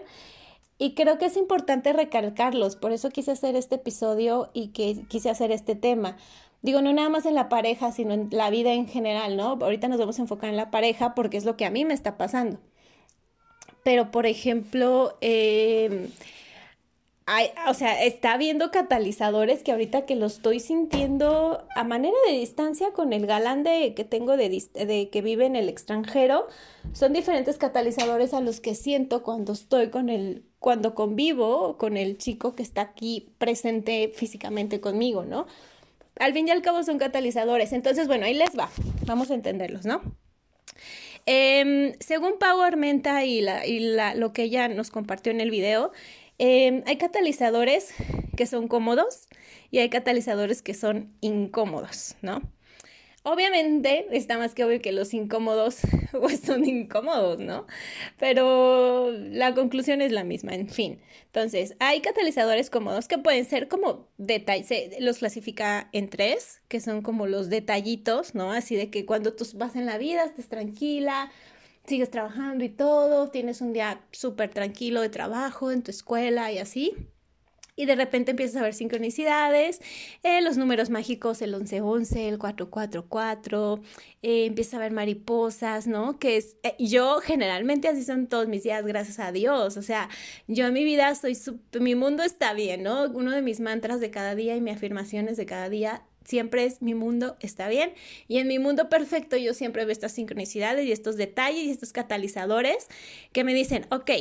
Y 0.78 0.96
creo 0.96 1.18
que 1.18 1.26
es 1.26 1.38
importante 1.38 1.94
recalcarlos, 1.94 2.76
por 2.76 2.92
eso 2.92 3.10
quise 3.10 3.32
hacer 3.32 3.56
este 3.56 3.76
episodio 3.76 4.50
y 4.54 4.70
que 4.70 5.06
quise 5.08 5.30
hacer 5.30 5.52
este 5.52 5.76
tema. 5.76 6.18
Digo, 6.62 6.82
no 6.82 6.94
nada 6.94 7.10
más 7.10 7.26
en 7.26 7.36
la 7.36 7.50
pareja, 7.50 7.92
sino 7.92 8.14
en 8.14 8.30
la 8.32 8.50
vida 8.50 8.74
en 8.74 8.88
general, 8.88 9.38
¿no? 9.38 9.58
Ahorita 9.62 9.88
nos 9.88 10.00
vamos 10.00 10.20
a 10.20 10.22
enfocar 10.24 10.50
en 10.50 10.58
la 10.58 10.72
pareja 10.72 11.14
porque 11.14 11.38
es 11.38 11.46
lo 11.46 11.58
que 11.58 11.66
a 11.66 11.72
mí 11.72 11.86
me 11.86 11.94
está 11.94 12.18
pasando. 12.18 12.60
Pero, 13.84 14.12
por 14.12 14.26
ejemplo, 14.26 15.18
eh, 15.22 16.10
o 17.68 17.74
sea, 17.74 18.04
está 18.04 18.34
habiendo 18.34 18.70
catalizadores 18.72 19.64
que 19.64 19.72
ahorita 19.72 20.06
que 20.06 20.16
lo 20.16 20.26
estoy 20.26 20.60
sintiendo 20.60 21.66
a 21.76 21.84
manera 21.84 22.18
de 22.28 22.34
distancia 22.34 22.92
con 22.92 23.14
el 23.14 23.26
galán 23.26 23.64
de, 23.64 23.94
que 23.94 24.04
tengo 24.04 24.36
de, 24.36 24.50
de, 24.50 25.10
que 25.10 25.22
vive 25.22 25.46
en 25.46 25.56
el 25.56 25.70
extranjero, 25.70 26.48
son 26.92 27.14
diferentes 27.14 27.58
catalizadores 27.58 28.34
a 28.34 28.42
los 28.42 28.60
que 28.60 28.76
siento 28.76 29.24
cuando 29.24 29.54
estoy 29.54 29.90
con 29.90 30.10
el, 30.10 30.46
cuando 30.60 30.96
convivo 30.96 31.78
con 31.78 31.96
el 31.96 32.18
chico 32.18 32.56
que 32.56 32.64
está 32.64 32.82
aquí 32.82 33.34
presente 33.38 34.12
físicamente 34.14 34.82
conmigo, 34.82 35.24
¿no? 35.24 35.46
Al 36.20 36.34
fin 36.34 36.48
y 36.48 36.52
al 36.52 36.62
cabo 36.62 36.84
son 36.84 37.00
catalizadores. 37.00 37.74
Entonces, 37.74 38.08
bueno, 38.08 38.26
ahí 38.26 38.34
les 38.34 38.58
va. 38.58 38.70
Vamos 39.06 39.32
a 39.32 39.34
entenderlos, 39.34 39.86
¿no? 39.86 40.02
Em, 41.26 41.94
según 42.00 42.38
Pau 42.40 42.62
Armenta 42.62 43.24
y, 43.24 43.42
la, 43.42 43.66
y 43.66 43.80
la, 43.80 44.16
lo 44.16 44.34
que 44.34 44.44
ella 44.44 44.68
nos 44.68 44.92
compartió 44.92 45.32
en 45.32 45.42
el 45.42 45.52
video, 45.52 45.92
Em, 46.40 46.84
hay 46.88 46.98
catalizadores 46.98 47.94
que 48.36 48.46
son 48.46 48.68
cómodos 48.68 49.28
y 49.70 49.80
hay 49.80 49.90
catalizadores 49.90 50.62
que 50.62 50.74
son 50.74 51.14
incómodos, 51.22 52.16
¿no? 52.22 52.42
Obviamente 53.26 54.06
está 54.12 54.38
más 54.38 54.54
que 54.54 54.66
obvio 54.66 54.82
que 54.82 54.92
los 54.92 55.14
incómodos 55.14 55.80
pues 56.12 56.42
son 56.42 56.66
incómodos, 56.66 57.40
¿no? 57.40 57.66
Pero 58.20 59.12
la 59.12 59.54
conclusión 59.54 60.02
es 60.02 60.12
la 60.12 60.26
misma, 60.26 60.54
en 60.54 60.68
fin. 60.68 61.00
Entonces, 61.28 61.76
hay 61.80 62.02
catalizadores 62.02 62.70
cómodos 62.70 63.08
que 63.08 63.18
pueden 63.18 63.46
ser 63.46 63.70
como 63.70 64.10
detalles, 64.18 65.00
los 65.00 65.20
clasifica 65.20 65.90
en 65.94 66.10
tres, 66.10 66.62
que 66.68 66.82
son 66.82 67.02
como 67.02 67.26
los 67.26 67.50
detallitos, 67.50 68.36
¿no? 68.36 68.52
Así 68.52 68.76
de 68.76 68.90
que 68.90 69.06
cuando 69.06 69.34
tú 69.34 69.46
vas 69.56 69.78
en 69.78 69.86
la 69.86 69.98
vida 69.98 70.26
estés 70.26 70.50
tranquila, 70.50 71.32
sigues 71.86 72.12
trabajando 72.12 72.66
y 72.66 72.70
todo, 72.70 73.30
tienes 73.30 73.62
un 73.62 73.72
día 73.72 74.02
súper 74.12 74.50
tranquilo 74.50 75.00
de 75.02 75.10
trabajo 75.10 75.72
en 75.72 75.82
tu 75.82 75.92
escuela 75.92 76.52
y 76.52 76.58
así. 76.58 76.94
Y 77.76 77.86
de 77.86 77.96
repente 77.96 78.32
empiezas 78.32 78.58
a 78.58 78.64
ver 78.64 78.74
sincronicidades, 78.74 79.82
eh, 80.22 80.42
los 80.42 80.58
números 80.58 80.92
mágicos, 80.92 81.42
el 81.42 81.52
1111, 81.52 82.30
el 82.30 82.38
444, 82.38 83.82
eh, 84.22 84.46
empiezas 84.46 84.76
a 84.76 84.80
ver 84.80 84.92
mariposas, 84.92 85.88
¿no? 85.88 86.20
Que 86.20 86.38
es, 86.38 86.58
eh, 86.62 86.76
yo 86.78 87.20
generalmente 87.20 87.88
así 87.88 88.04
son 88.04 88.28
todos 88.28 88.48
mis 88.48 88.64
días, 88.64 88.86
gracias 88.86 89.20
a 89.20 89.32
Dios. 89.32 89.78
O 89.78 89.82
sea, 89.82 90.08
yo 90.48 90.68
en 90.68 90.74
mi 90.74 90.84
vida 90.84 91.16
soy, 91.16 91.38
mi 91.80 91.96
mundo 91.96 92.24
está 92.24 92.54
bien, 92.54 92.84
¿no? 92.84 93.06
Uno 93.10 93.32
de 93.32 93.42
mis 93.42 93.60
mantras 93.60 94.00
de 94.00 94.12
cada 94.12 94.36
día 94.36 94.56
y 94.56 94.62
mis 94.62 94.76
afirmaciones 94.76 95.36
de 95.38 95.46
cada 95.48 95.70
día 95.70 96.04
siempre 96.26 96.66
es 96.66 96.82
mi 96.82 96.94
mundo 96.96 97.36
está 97.40 97.68
bien 97.68 97.94
y 98.28 98.38
en 98.38 98.48
mi 98.48 98.60
mundo 98.60 98.90
perfecto 98.90 99.38
yo 99.38 99.54
siempre 99.54 99.86
veo 99.86 99.92
estas 99.92 100.14
sincronicidades 100.14 100.86
y 100.86 100.92
estos 100.92 101.18
detalles 101.18 101.64
y 101.64 101.70
estos 101.70 101.92
catalizadores 101.92 102.88
que 103.32 103.44
me 103.44 103.54
dicen, 103.54 103.86
ok, 103.90 104.12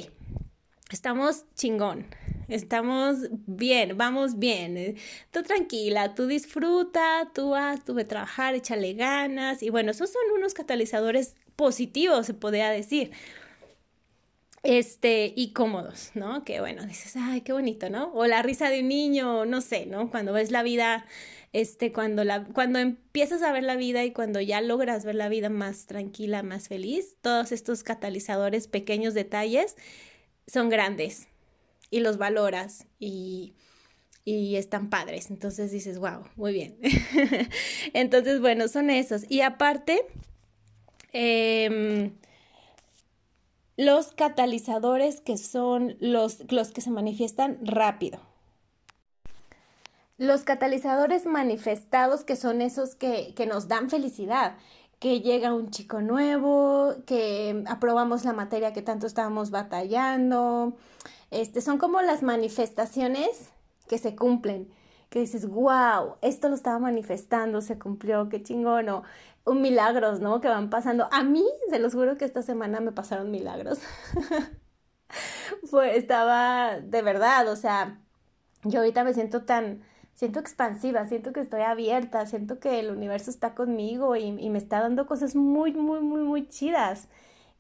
estamos 0.91 1.45
chingón, 1.55 2.07
estamos 2.55 3.29
bien, 3.47 3.97
vamos 3.97 4.39
bien, 4.39 4.97
tú 5.31 5.43
tranquila, 5.43 6.15
tú 6.15 6.27
disfruta, 6.27 7.31
tú 7.35 7.51
vas, 7.51 7.85
tú 7.85 7.95
ve 7.95 8.03
a 8.03 8.09
trabajar, 8.09 8.55
échale 8.55 8.95
ganas 8.95 9.63
y 9.63 9.71
bueno, 9.71 9.91
esos 9.91 10.11
son 10.11 10.23
unos 10.37 10.55
catalizadores 10.55 11.35
positivos, 11.57 12.27
se 12.27 12.35
podría 12.35 12.71
decir 12.71 13.13
este, 14.63 15.33
y 15.37 15.53
cómodos, 15.53 16.13
¿no? 16.15 16.45
Que 16.45 16.61
bueno, 16.61 16.87
dices, 16.87 17.17
ay, 17.17 17.41
qué 17.41 17.53
bonito, 17.53 17.91
¿no? 17.91 18.13
O 18.15 18.27
la 18.27 18.43
risa 18.43 18.71
de 18.71 18.81
un 18.81 18.89
niño, 18.89 19.45
no 19.45 19.61
sé, 19.61 19.87
¿no? 19.87 20.11
Cuando 20.11 20.33
ves 20.33 20.51
la 20.51 20.63
vida 20.63 21.05
este, 21.53 21.93
cuando, 21.93 22.25
la, 22.25 22.45
cuando 22.45 22.79
empiezas 22.79 23.43
a 23.43 23.53
ver 23.53 23.65
la 23.65 23.77
vida 23.77 24.05
y 24.05 24.13
cuando 24.13 24.41
ya 24.41 24.61
logras 24.61 25.05
ver 25.05 25.17
la 25.17 25.29
vida 25.29 25.51
más 25.51 25.87
tranquila, 25.87 26.43
más 26.43 26.69
feliz, 26.69 27.17
todos 27.21 27.53
estos 27.53 27.83
catalizadores, 27.83 28.69
pequeños 28.69 29.15
detalles, 29.15 29.77
son 30.47 30.71
grandes 30.71 31.29
y 31.93 32.01
los 32.01 32.19
valoras 32.19 32.89
y, 32.99 33.55
y 34.25 34.57
están 34.57 34.91
padres. 34.91 35.31
Entonces 35.31 35.71
dices, 35.71 36.01
wow, 36.01 36.25
muy 36.35 36.53
bien. 36.53 36.77
Entonces, 37.93 38.41
bueno, 38.41 38.67
son 38.67 38.91
esos. 38.91 39.31
Y 39.31 39.43
aparte, 39.43 40.01
em, 41.13 42.13
los 43.77 44.09
catalizadores 44.13 45.21
que 45.21 45.37
son 45.37 45.97
los, 46.01 46.51
los 46.51 46.73
que 46.73 46.81
se 46.81 46.91
manifiestan 46.91 47.59
rápido 47.65 48.21
los 50.23 50.45
catalizadores 50.45 51.27
manifestados, 51.27 52.23
que 52.23 52.37
son 52.37 52.63
esos 52.63 52.95
que, 52.95 53.35
nos 53.49 53.67
dan 53.67 53.91
felicidad, 53.91 54.55
que 55.01 55.21
llega 55.21 55.53
un 55.53 55.71
chico 55.71 56.01
nuevo, 56.01 56.95
que 57.07 57.65
aprobamos 57.67 58.25
la 58.25 58.33
materia 58.33 58.73
que 58.73 58.83
tanto 58.83 59.09
estábamos 59.09 59.51
batallando. 59.51 60.77
Este, 61.33 61.63
son 61.63 61.79
como 61.79 62.03
las 62.03 62.23
manifestaciones 62.23 63.51
que 63.89 63.97
se 63.97 64.15
cumplen, 64.15 64.69
que 65.09 65.21
dices, 65.21 65.49
wow, 65.49 66.17
esto 66.21 66.49
lo 66.49 66.55
estaba 66.55 66.79
manifestando, 66.79 67.63
se 67.63 67.79
cumplió, 67.79 68.29
qué 68.29 68.43
chingón, 68.43 68.89
o 68.91 69.03
un 69.45 69.63
milagros, 69.63 70.21
¿no? 70.21 70.41
Que 70.43 70.49
van 70.49 70.71
pasando. 70.71 71.09
A 71.11 71.25
mí, 71.25 71.45
se 71.71 71.79
los 71.79 71.95
juro 71.95 72.19
que 72.19 72.27
esta 72.27 72.43
semana 72.43 72.81
me 72.81 72.93
pasaron 72.93 73.31
milagros. 73.31 73.81
Fue, 75.65 75.97
estaba 75.97 76.79
de 76.81 77.03
verdad, 77.03 77.49
o 77.49 77.57
sea, 77.57 77.99
yo 78.65 78.81
ahorita 78.81 79.03
me 79.03 79.15
siento 79.15 79.45
tan, 79.45 79.83
siento 80.15 80.39
expansiva, 80.39 81.07
siento 81.07 81.33
que 81.33 81.41
estoy 81.41 81.63
abierta, 81.63 82.27
siento 82.27 82.61
que 82.61 82.79
el 82.79 82.91
universo 82.91 83.31
está 83.31 83.55
conmigo 83.55 84.17
y, 84.17 84.33
me 84.33 84.59
está 84.59 84.81
dando 84.81 85.07
cosas 85.07 85.35
muy, 85.35 85.73
muy, 85.73 86.01
muy, 86.01 86.21
muy 86.23 86.47
chidas. 86.49 87.09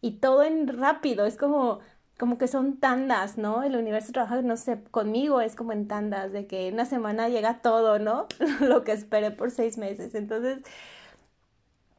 Y 0.02 0.18
todo 0.18 0.42
en 0.42 0.68
rápido, 0.68 1.26
es 1.26 1.36
como, 1.36 1.80
como 2.22 2.38
que 2.38 2.46
son 2.46 2.76
tandas, 2.76 3.36
¿no? 3.36 3.64
El 3.64 3.74
universo 3.74 4.12
trabaja, 4.12 4.40
no 4.42 4.56
sé, 4.56 4.78
conmigo 4.92 5.40
es 5.40 5.56
como 5.56 5.72
en 5.72 5.88
tandas, 5.88 6.30
de 6.30 6.46
que 6.46 6.70
una 6.72 6.84
semana 6.84 7.28
llega 7.28 7.62
todo, 7.62 7.98
¿no? 7.98 8.28
Lo 8.60 8.84
que 8.84 8.92
esperé 8.92 9.32
por 9.32 9.50
seis 9.50 9.76
meses. 9.76 10.14
Entonces, 10.14 10.60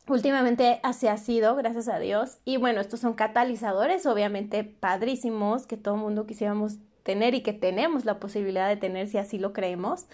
últimamente 0.08 0.80
así 0.82 1.08
ha 1.10 1.18
sido, 1.18 1.58
gracias 1.58 1.89
a 1.89 2.00
Dios. 2.00 2.38
Y 2.46 2.56
bueno, 2.56 2.80
estos 2.80 3.01
son 3.01 3.15
catalizadores, 3.15 4.06
obviamente 4.06 4.63
padrísimos, 4.63 5.68
que 5.68 5.75
todo 5.75 5.98
mundo 5.98 6.25
quisiéramos 6.25 6.77
tener 7.03 7.36
y 7.36 7.42
que 7.42 7.51
tenemos 7.51 8.06
la 8.06 8.22
posibilidad 8.22 8.70
de 8.70 8.77
tener 8.77 9.10
si 9.10 9.18
así 9.18 9.38
lo 9.38 9.51
creemos. 9.51 10.06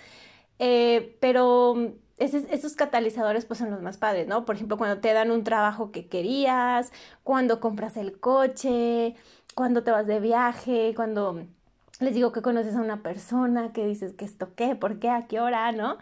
Eh, 0.57 1.17
pero 1.19 1.93
esos, 2.19 2.75
catalizadores 2.75 3.45
pues 3.45 3.59
son 3.59 3.71
los 3.71 3.81
más 3.81 3.97
padres, 3.97 4.27
¿no? 4.27 4.45
Por 4.45 4.55
ejemplo, 4.55 4.77
cuando 4.77 4.99
te 4.99 5.13
dan 5.13 5.31
un 5.31 5.43
trabajo 5.43 5.91
que 5.91 6.07
querías, 6.07 6.91
cuando 7.23 7.59
compras 7.59 7.95
el 7.95 8.19
coche, 8.19 9.15
cuando 9.59 9.83
te 9.83 9.91
vas 9.91 10.07
de 10.07 10.21
viaje, 10.21 10.93
cuando 10.95 11.45
les 11.99 12.13
digo 12.13 12.31
que 12.31 12.41
conoces 12.41 12.75
a 12.75 12.79
una 12.79 13.03
persona, 13.03 13.73
que 13.73 13.85
dices 13.85 14.13
que 14.13 14.23
esto 14.23 14.55
qué, 14.55 14.73
por 14.73 14.99
qué, 14.99 15.09
a 15.09 15.27
qué 15.27 15.41
hora, 15.41 15.73
¿no? 15.73 15.97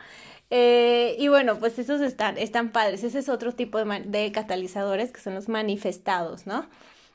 Eh, 0.51 1.15
y 1.17 1.27
bueno, 1.27 1.57
pues 1.57 1.79
esos 1.79 2.01
están, 2.01 2.37
están 2.37 2.71
padres. 2.71 3.03
Ese 3.03 3.17
es 3.17 3.29
otro 3.29 3.53
tipo 3.53 3.79
de, 3.83 4.31
catalizadores 4.31 5.11
que 5.11 5.21
son 5.21 5.33
los 5.33 5.49
manifestados, 5.49 6.45
¿no? 6.45 6.67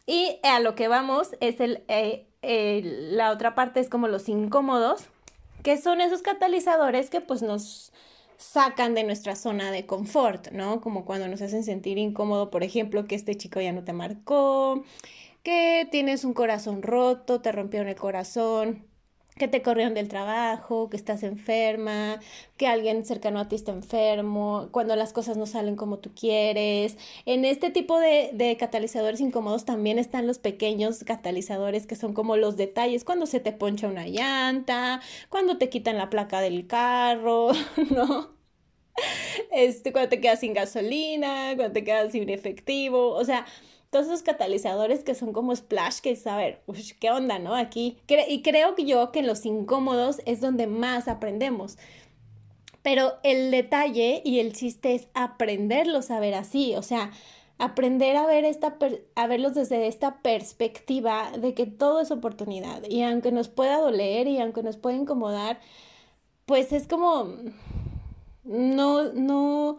Y 0.04 0.40
a 0.42 0.58
lo 0.58 0.74
que 0.74 0.88
vamos 0.88 1.36
es 1.38 1.60
el, 1.60 1.84
eh, 1.86 2.26
la 3.12 3.30
otra 3.30 3.54
parte 3.54 3.78
es 3.78 3.88
como 3.88 4.08
los 4.08 4.28
incómodos, 4.28 5.04
que 5.62 5.80
son 5.80 6.00
esos 6.00 6.22
catalizadores 6.22 7.08
que 7.08 7.20
pues 7.20 7.42
nos 7.42 7.92
sacan 8.36 8.94
de 8.94 9.04
nuestra 9.04 9.36
zona 9.36 9.70
de 9.70 9.86
confort, 9.86 10.50
¿no? 10.50 10.80
Como 10.80 11.04
cuando 11.04 11.28
nos 11.28 11.40
hacen 11.40 11.62
sentir 11.62 11.98
incómodo, 11.98 12.50
por 12.50 12.64
ejemplo, 12.64 13.04
que 13.04 13.14
este 13.14 13.36
chico 13.36 13.60
ya 13.60 13.72
no 13.72 13.84
te 13.84 13.92
marcó, 13.92 14.82
que 15.42 15.88
tienes 15.90 16.24
un 16.24 16.34
corazón 16.34 16.82
roto, 16.82 17.40
te 17.40 17.52
rompieron 17.52 17.88
el 17.88 17.96
corazón 17.96 18.92
que 19.36 19.48
te 19.48 19.62
corrieron 19.62 19.94
del 19.94 20.08
trabajo, 20.08 20.90
que 20.90 20.96
estás 20.96 21.22
enferma, 21.22 22.20
que 22.56 22.66
alguien 22.66 23.04
cercano 23.04 23.40
a 23.40 23.48
ti 23.48 23.56
está 23.56 23.72
enfermo, 23.72 24.68
cuando 24.72 24.94
las 24.94 25.12
cosas 25.12 25.36
no 25.36 25.46
salen 25.46 25.76
como 25.76 25.98
tú 25.98 26.12
quieres. 26.14 26.98
En 27.24 27.44
este 27.44 27.70
tipo 27.70 27.98
de, 27.98 28.56
catalizadores 28.58 29.20
incómodos 29.20 29.64
también 29.64 29.98
están 29.98 30.26
los 30.26 30.38
pequeños 30.38 31.02
catalizadores 31.04 31.86
que 31.86 31.96
son 31.96 32.12
como 32.12 32.36
los 32.36 32.56
detalles, 32.56 33.04
cuando 33.04 33.26
se 33.26 33.40
te 33.40 33.52
poncha 33.52 33.88
una 33.88 34.06
llanta, 34.06 35.00
cuando 35.30 35.58
te 35.58 35.70
quitan 35.70 35.96
la 35.96 36.10
placa 36.10 36.40
del 36.40 36.66
carro, 36.66 37.52
¿no? 37.90 38.30
Este, 39.50 39.92
cuando 39.92 40.10
te 40.10 40.20
quedas 40.20 40.40
sin 40.40 40.52
gasolina, 40.52 41.54
cuando 41.56 41.72
te 41.72 41.84
quedas 41.84 42.12
sin 42.12 42.28
efectivo, 42.28 43.12
o 43.12 43.24
sea, 43.24 43.46
todos 43.92 44.06
esos 44.06 44.22
catalizadores 44.22 45.04
que 45.04 45.14
son 45.14 45.34
como 45.34 45.54
splash, 45.54 45.98
que 46.00 46.12
es, 46.12 46.26
a 46.26 46.34
ver, 46.34 46.62
¿qué 46.98 47.10
onda, 47.10 47.38
no? 47.38 47.54
Aquí, 47.54 47.98
y 48.26 48.40
creo 48.40 48.74
que 48.74 48.86
yo 48.86 49.12
que 49.12 49.18
en 49.18 49.26
los 49.26 49.44
incómodos 49.44 50.22
es 50.24 50.40
donde 50.40 50.66
más 50.66 51.08
aprendemos. 51.08 51.76
Pero 52.82 53.12
el 53.22 53.50
detalle 53.50 54.22
y 54.24 54.40
el 54.40 54.54
chiste 54.54 54.94
es 54.94 55.08
aprenderlos 55.12 56.10
a 56.10 56.20
ver 56.20 56.32
así, 56.32 56.74
o 56.74 56.80
sea, 56.80 57.10
aprender 57.58 58.16
a 58.16 58.24
ver 58.24 58.46
esta 58.46 58.78
a 59.14 59.26
verlos 59.26 59.54
desde 59.54 59.86
esta 59.86 60.22
perspectiva 60.22 61.30
de 61.38 61.52
que 61.52 61.66
todo 61.66 62.00
es 62.00 62.10
oportunidad 62.10 62.82
y 62.88 63.02
aunque 63.02 63.30
nos 63.30 63.48
pueda 63.48 63.78
doler 63.78 64.26
y 64.26 64.40
aunque 64.40 64.62
nos 64.62 64.78
pueda 64.78 64.96
incomodar, 64.96 65.60
pues 66.46 66.72
es 66.72 66.88
como 66.88 67.28
no 68.42 69.12
no 69.12 69.76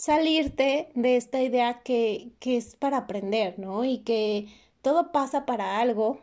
salirte 0.00 0.88
de 0.94 1.16
esta 1.16 1.42
idea 1.42 1.82
que, 1.82 2.30
que 2.40 2.56
es 2.56 2.74
para 2.74 2.96
aprender, 2.96 3.58
¿no? 3.58 3.84
Y 3.84 3.98
que 3.98 4.48
todo 4.80 5.12
pasa 5.12 5.44
para 5.44 5.78
algo, 5.78 6.20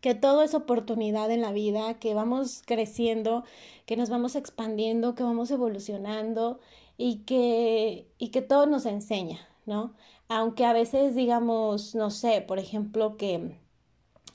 que 0.00 0.14
todo 0.14 0.42
es 0.42 0.54
oportunidad 0.54 1.28
en 1.32 1.40
la 1.42 1.50
vida, 1.50 1.98
que 1.98 2.14
vamos 2.14 2.62
creciendo, 2.66 3.42
que 3.84 3.96
nos 3.96 4.10
vamos 4.10 4.36
expandiendo, 4.36 5.16
que 5.16 5.24
vamos 5.24 5.50
evolucionando 5.50 6.60
y 6.96 7.24
que, 7.24 8.06
y 8.16 8.28
que 8.28 8.42
todo 8.42 8.66
nos 8.66 8.86
enseña, 8.86 9.40
¿no? 9.66 9.92
Aunque 10.28 10.64
a 10.64 10.72
veces 10.72 11.16
digamos, 11.16 11.96
no 11.96 12.10
sé, 12.12 12.42
por 12.42 12.60
ejemplo, 12.60 13.16
que 13.16 13.56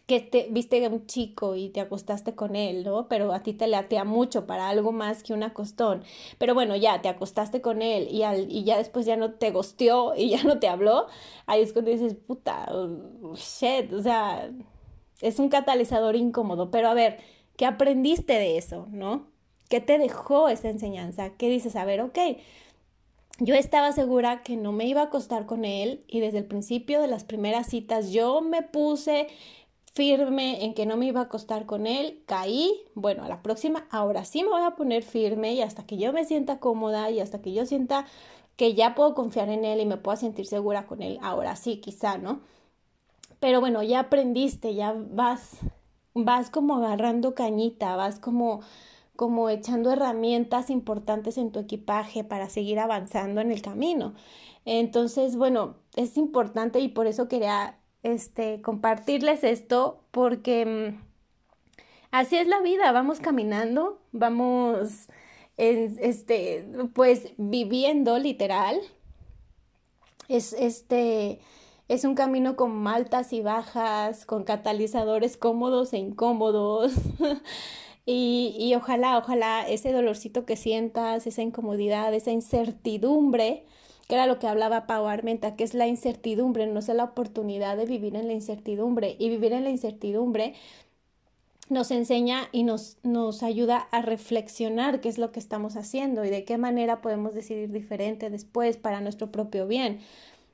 que 0.05 0.19
te, 0.19 0.47
viste 0.51 0.85
a 0.85 0.89
un 0.89 1.05
chico 1.05 1.55
y 1.55 1.69
te 1.69 1.79
acostaste 1.79 2.35
con 2.35 2.55
él, 2.55 2.83
¿no? 2.83 3.07
Pero 3.07 3.33
a 3.33 3.41
ti 3.41 3.53
te 3.53 3.67
latea 3.67 4.03
mucho 4.03 4.45
para 4.45 4.69
algo 4.69 4.91
más 4.91 5.23
que 5.23 5.33
un 5.33 5.43
acostón. 5.43 6.03
Pero 6.37 6.53
bueno, 6.53 6.75
ya 6.75 7.01
te 7.01 7.07
acostaste 7.09 7.61
con 7.61 7.81
él 7.81 8.07
y, 8.11 8.23
al, 8.23 8.51
y 8.51 8.63
ya 8.65 8.77
después 8.77 9.05
ya 9.05 9.15
no 9.15 9.33
te 9.33 9.51
gosteó 9.51 10.13
y 10.15 10.29
ya 10.29 10.43
no 10.43 10.59
te 10.59 10.67
habló. 10.67 11.07
Ahí 11.45 11.61
es 11.61 11.71
cuando 11.73 11.91
dices, 11.91 12.15
puta, 12.15 12.67
uh, 12.73 13.35
shit, 13.35 13.93
o 13.93 14.01
sea, 14.01 14.51
es 15.21 15.39
un 15.39 15.49
catalizador 15.49 16.15
incómodo. 16.15 16.69
Pero 16.69 16.89
a 16.89 16.93
ver, 16.93 17.19
¿qué 17.55 17.65
aprendiste 17.65 18.33
de 18.33 18.57
eso, 18.57 18.87
no? 18.91 19.27
¿Qué 19.69 19.79
te 19.79 19.97
dejó 19.97 20.49
esa 20.49 20.69
enseñanza? 20.69 21.31
¿Qué 21.37 21.49
dices? 21.49 21.75
A 21.77 21.85
ver, 21.85 22.01
ok. 22.01 22.19
Yo 23.39 23.55
estaba 23.55 23.91
segura 23.93 24.43
que 24.43 24.57
no 24.57 24.71
me 24.71 24.85
iba 24.85 25.01
a 25.01 25.05
acostar 25.05 25.47
con 25.47 25.65
él 25.65 26.03
y 26.07 26.19
desde 26.19 26.37
el 26.37 26.45
principio 26.45 27.01
de 27.01 27.07
las 27.07 27.23
primeras 27.23 27.67
citas 27.67 28.11
yo 28.11 28.41
me 28.41 28.61
puse 28.61 29.27
firme 29.93 30.65
en 30.65 30.73
que 30.73 30.85
no 30.85 30.97
me 30.97 31.05
iba 31.07 31.21
a 31.21 31.23
acostar 31.25 31.65
con 31.65 31.85
él, 31.87 32.23
caí, 32.25 32.83
bueno, 32.95 33.23
a 33.23 33.29
la 33.29 33.41
próxima, 33.43 33.87
ahora 33.91 34.25
sí 34.25 34.43
me 34.43 34.49
voy 34.49 34.63
a 34.63 34.75
poner 34.75 35.03
firme 35.03 35.53
y 35.53 35.61
hasta 35.61 35.85
que 35.85 35.97
yo 35.97 36.13
me 36.13 36.25
sienta 36.25 36.59
cómoda 36.59 37.11
y 37.11 37.19
hasta 37.19 37.41
que 37.41 37.53
yo 37.53 37.65
sienta 37.65 38.05
que 38.55 38.73
ya 38.73 38.95
puedo 38.95 39.13
confiar 39.15 39.49
en 39.49 39.65
él 39.65 39.81
y 39.81 39.85
me 39.85 39.97
pueda 39.97 40.17
sentir 40.17 40.47
segura 40.47 40.87
con 40.87 41.01
él, 41.01 41.19
ahora 41.21 41.55
sí, 41.55 41.77
quizá, 41.77 42.17
¿no? 42.17 42.41
Pero 43.39 43.59
bueno, 43.59 43.83
ya 43.83 43.99
aprendiste, 43.99 44.73
ya 44.73 44.95
vas, 44.95 45.57
vas 46.13 46.49
como 46.49 46.75
agarrando 46.77 47.35
cañita, 47.35 47.95
vas 47.95 48.19
como 48.19 48.61
como 49.15 49.49
echando 49.49 49.91
herramientas 49.91 50.69
importantes 50.69 51.37
en 51.37 51.51
tu 51.51 51.59
equipaje 51.59 52.23
para 52.23 52.49
seguir 52.49 52.79
avanzando 52.79 53.41
en 53.41 53.51
el 53.51 53.61
camino. 53.61 54.13
Entonces, 54.65 55.35
bueno, 55.35 55.75
es 55.95 56.17
importante 56.17 56.79
y 56.79 56.87
por 56.87 57.07
eso 57.07 57.27
quería 57.27 57.77
este, 58.03 58.61
compartirles 58.61 59.43
esto 59.43 60.03
porque 60.11 60.65
mm, 60.65 61.01
así 62.11 62.37
es 62.37 62.47
la 62.47 62.61
vida, 62.61 62.91
vamos 62.91 63.19
caminando, 63.19 63.99
vamos, 64.11 65.07
este, 65.57 66.67
pues 66.93 67.33
viviendo 67.37 68.19
literal. 68.19 68.79
Es 70.29 70.53
este, 70.53 71.39
es 71.89 72.05
un 72.05 72.15
camino 72.15 72.55
con 72.55 72.87
altas 72.87 73.33
y 73.33 73.41
bajas, 73.41 74.25
con 74.25 74.43
catalizadores 74.43 75.37
cómodos 75.37 75.93
e 75.93 75.97
incómodos. 75.97 76.93
y, 78.05 78.55
y 78.57 78.75
ojalá, 78.75 79.17
ojalá 79.17 79.67
ese 79.67 79.91
dolorcito 79.91 80.45
que 80.45 80.55
sientas, 80.55 81.27
esa 81.27 81.41
incomodidad, 81.41 82.13
esa 82.13 82.31
incertidumbre, 82.31 83.65
que 84.07 84.15
era 84.15 84.27
lo 84.27 84.39
que 84.39 84.47
hablaba 84.47 84.87
Pau 84.87 85.07
Armenta, 85.07 85.55
que 85.55 85.63
es 85.63 85.73
la 85.73 85.87
incertidumbre, 85.87 86.67
no 86.67 86.79
es 86.79 86.87
la 86.89 87.03
oportunidad 87.03 87.77
de 87.77 87.85
vivir 87.85 88.15
en 88.15 88.27
la 88.27 88.33
incertidumbre. 88.33 89.15
Y 89.19 89.29
vivir 89.29 89.53
en 89.53 89.63
la 89.63 89.69
incertidumbre 89.69 90.53
nos 91.69 91.91
enseña 91.91 92.49
y 92.51 92.63
nos, 92.63 92.97
nos 93.03 93.43
ayuda 93.43 93.77
a 93.91 94.01
reflexionar 94.01 94.99
qué 94.99 95.09
es 95.09 95.17
lo 95.17 95.31
que 95.31 95.39
estamos 95.39 95.75
haciendo 95.75 96.25
y 96.25 96.29
de 96.29 96.43
qué 96.43 96.57
manera 96.57 97.01
podemos 97.01 97.33
decidir 97.33 97.71
diferente 97.71 98.29
después 98.29 98.77
para 98.77 99.01
nuestro 99.01 99.31
propio 99.31 99.67
bien. 99.67 99.99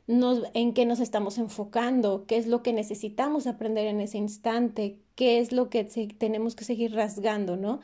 En 0.07 0.73
qué 0.73 0.85
nos 0.85 0.99
estamos 0.99 1.37
enfocando, 1.37 2.25
qué 2.25 2.37
es 2.37 2.47
lo 2.47 2.63
que 2.63 2.73
necesitamos 2.73 3.45
aprender 3.45 3.85
en 3.85 4.01
ese 4.01 4.17
instante, 4.17 4.97
qué 5.15 5.39
es 5.39 5.51
lo 5.51 5.69
que 5.69 5.83
tenemos 6.17 6.55
que 6.55 6.63
seguir 6.63 6.95
rasgando, 6.95 7.57
¿no? 7.57 7.79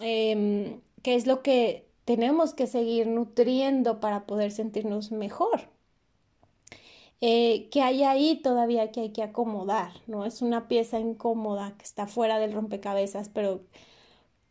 Em, 0.00 0.80
qué 1.02 1.14
es 1.14 1.26
lo 1.26 1.42
que 1.42 1.87
tenemos 2.08 2.54
que 2.54 2.66
seguir 2.66 3.06
nutriendo 3.06 4.00
para 4.00 4.24
poder 4.24 4.50
sentirnos 4.50 5.12
mejor. 5.12 5.68
Eh, 7.20 7.68
que 7.70 7.82
hay 7.82 8.02
ahí 8.02 8.40
todavía 8.42 8.90
que 8.92 9.00
hay 9.00 9.12
que 9.12 9.22
acomodar, 9.22 9.90
¿no? 10.06 10.24
Es 10.24 10.40
una 10.40 10.68
pieza 10.68 10.98
incómoda 11.00 11.74
que 11.76 11.84
está 11.84 12.06
fuera 12.06 12.38
del 12.38 12.54
rompecabezas, 12.54 13.28
pero 13.28 13.60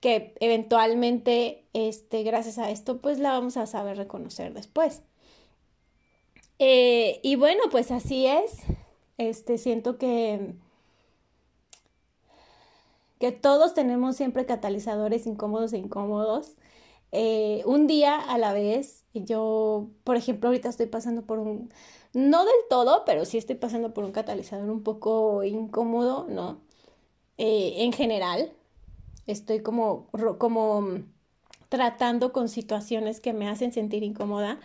que 0.01 0.35
eventualmente, 0.39 1.65
este, 1.73 2.21
gracias 2.21 2.59
a 2.59 2.69
esto, 2.69 3.01
pues 3.01 3.17
la 3.17 3.31
vamos 3.31 3.57
a 3.57 3.65
saber 3.65 3.97
reconocer 3.97 4.53
después. 4.53 5.01
Eh, 6.59 7.19
y 7.23 7.37
bueno, 7.37 7.63
pues 7.71 7.89
así 7.89 8.27
es. 8.27 8.61
Este, 9.17 9.57
siento 9.57 9.97
que, 9.97 10.53
que 13.19 13.31
todos 13.31 13.73
tenemos 13.73 14.15
siempre 14.15 14.45
catalizadores 14.45 15.25
incómodos 15.25 15.73
e 15.73 15.79
incómodos. 15.79 16.55
Eh, 17.11 17.63
un 17.65 17.87
día 17.87 18.17
a 18.19 18.37
la 18.37 18.53
vez. 18.53 19.05
Yo, 19.13 19.89
por 20.03 20.15
ejemplo, 20.17 20.49
ahorita 20.49 20.69
estoy 20.69 20.87
pasando 20.87 21.25
por 21.25 21.39
un, 21.39 21.71
no 22.13 22.45
del 22.45 22.55
todo, 22.69 23.03
pero 23.05 23.25
sí 23.25 23.37
estoy 23.37 23.55
pasando 23.55 23.93
por 23.93 24.03
un 24.03 24.11
catalizador 24.11 24.69
un 24.69 24.83
poco 24.83 25.43
incómodo, 25.43 26.27
¿no? 26.29 26.61
Eh, 27.37 27.75
en 27.83 27.93
general, 27.93 28.53
estoy 29.27 29.61
como, 29.61 30.07
como 30.39 30.87
tratando 31.69 32.33
con 32.33 32.49
situaciones 32.49 33.19
que 33.21 33.33
me 33.33 33.49
hacen 33.49 33.73
sentir 33.73 34.03
incómoda 34.03 34.59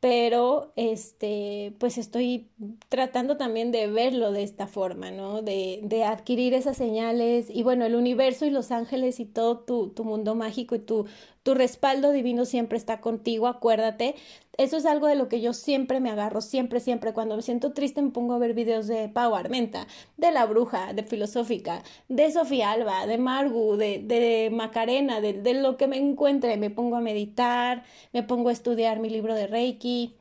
pero 0.00 0.72
este, 0.76 1.74
pues 1.78 1.98
estoy 1.98 2.48
tratando 2.88 3.36
también 3.36 3.70
de 3.70 3.86
verlo 3.86 4.32
de 4.32 4.42
esta 4.42 4.66
forma, 4.66 5.10
¿no? 5.10 5.42
De, 5.42 5.80
de 5.82 6.04
adquirir 6.04 6.54
esas 6.54 6.78
señales 6.78 7.50
y 7.50 7.62
bueno, 7.62 7.84
el 7.84 7.94
universo 7.94 8.46
y 8.46 8.50
los 8.50 8.70
ángeles 8.70 9.20
y 9.20 9.26
todo 9.26 9.58
tu, 9.60 9.90
tu 9.90 10.04
mundo 10.04 10.34
mágico 10.34 10.74
y 10.74 10.78
tu, 10.78 11.06
tu 11.42 11.54
respaldo 11.54 12.10
divino 12.12 12.44
siempre 12.44 12.76
está 12.78 13.00
contigo, 13.00 13.46
acuérdate. 13.46 14.14
Eso 14.58 14.76
es 14.76 14.84
algo 14.84 15.06
de 15.06 15.14
lo 15.14 15.28
que 15.28 15.40
yo 15.40 15.54
siempre 15.54 16.00
me 16.00 16.10
agarro, 16.10 16.40
siempre, 16.42 16.80
siempre. 16.80 17.14
Cuando 17.14 17.36
me 17.36 17.42
siento 17.42 17.72
triste 17.72 18.02
me 18.02 18.10
pongo 18.10 18.34
a 18.34 18.38
ver 18.38 18.52
videos 18.54 18.86
de 18.86 19.08
Pau 19.08 19.34
Armenta, 19.34 19.86
de 20.18 20.32
La 20.32 20.44
Bruja, 20.46 20.92
de 20.92 21.02
Filosófica, 21.02 21.82
de 22.08 22.30
Sofía 22.30 22.72
Alba, 22.72 23.06
de 23.06 23.18
Margu, 23.18 23.76
de, 23.76 24.00
de 24.00 24.50
Macarena, 24.52 25.20
de, 25.20 25.32
de 25.34 25.54
lo 25.54 25.76
que 25.76 25.86
me 25.86 25.96
encuentre. 25.96 26.56
Me 26.58 26.70
pongo 26.70 26.96
a 26.96 27.00
meditar, 27.00 27.84
me 28.12 28.22
pongo 28.22 28.50
a 28.50 28.52
estudiar 28.52 29.00
mi 29.00 29.08
libro 29.10 29.34
de 29.34 29.46
Reiki, 29.46 30.16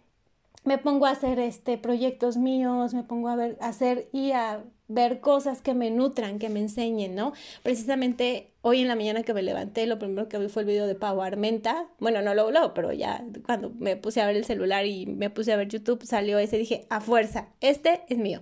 me 0.64 0.78
pongo 0.78 1.06
a 1.06 1.12
hacer 1.12 1.40
este 1.40 1.78
proyectos 1.78 2.38
míos, 2.38 2.94
me 2.94 3.04
pongo 3.04 3.30
a 3.30 3.36
ver, 3.36 3.58
a 3.62 3.70
hacer 3.70 4.10
y 4.14 4.32
a 4.32 4.64
ver 4.90 5.22
cosas 5.22 5.62
que 5.62 5.74
me 5.74 5.92
nutran, 5.92 6.40
que 6.40 6.50
me 6.50 6.60
enseñen, 6.60 7.16
¿no? 7.16 7.32
Precisamente 7.64 8.52
hoy 8.62 8.82
en 8.82 8.90
la 8.90 8.96
mañana 8.96 9.24
que 9.24 9.34
me 9.34 9.44
levanté, 9.44 9.86
lo 9.86 10.00
primero 10.00 10.28
que 10.28 10.38
vi 10.40 10.50
fue 10.50 10.64
el 10.64 10.68
video 10.68 10.88
de 10.88 10.96
Pau 10.96 11.22
Armenta. 11.22 11.88
Bueno, 12.00 12.22
no 12.22 12.34
lo 12.34 12.52
lo, 12.52 12.74
pero 12.74 12.92
ya 12.92 13.24
cuando 13.46 13.70
me 13.70 13.96
puse 13.96 14.20
a 14.20 14.28
ver 14.28 14.36
el 14.36 14.46
celular 14.46 14.86
y 14.86 15.06
me 15.06 15.30
puse 15.30 15.54
a 15.54 15.58
ver 15.58 15.70
YouTube, 15.70 16.04
salió 16.04 16.40
ese, 16.40 16.58
dije, 16.58 16.88
a 16.90 17.00
fuerza, 17.00 17.50
este 17.62 18.02
es 18.10 18.18
mío. 18.18 18.42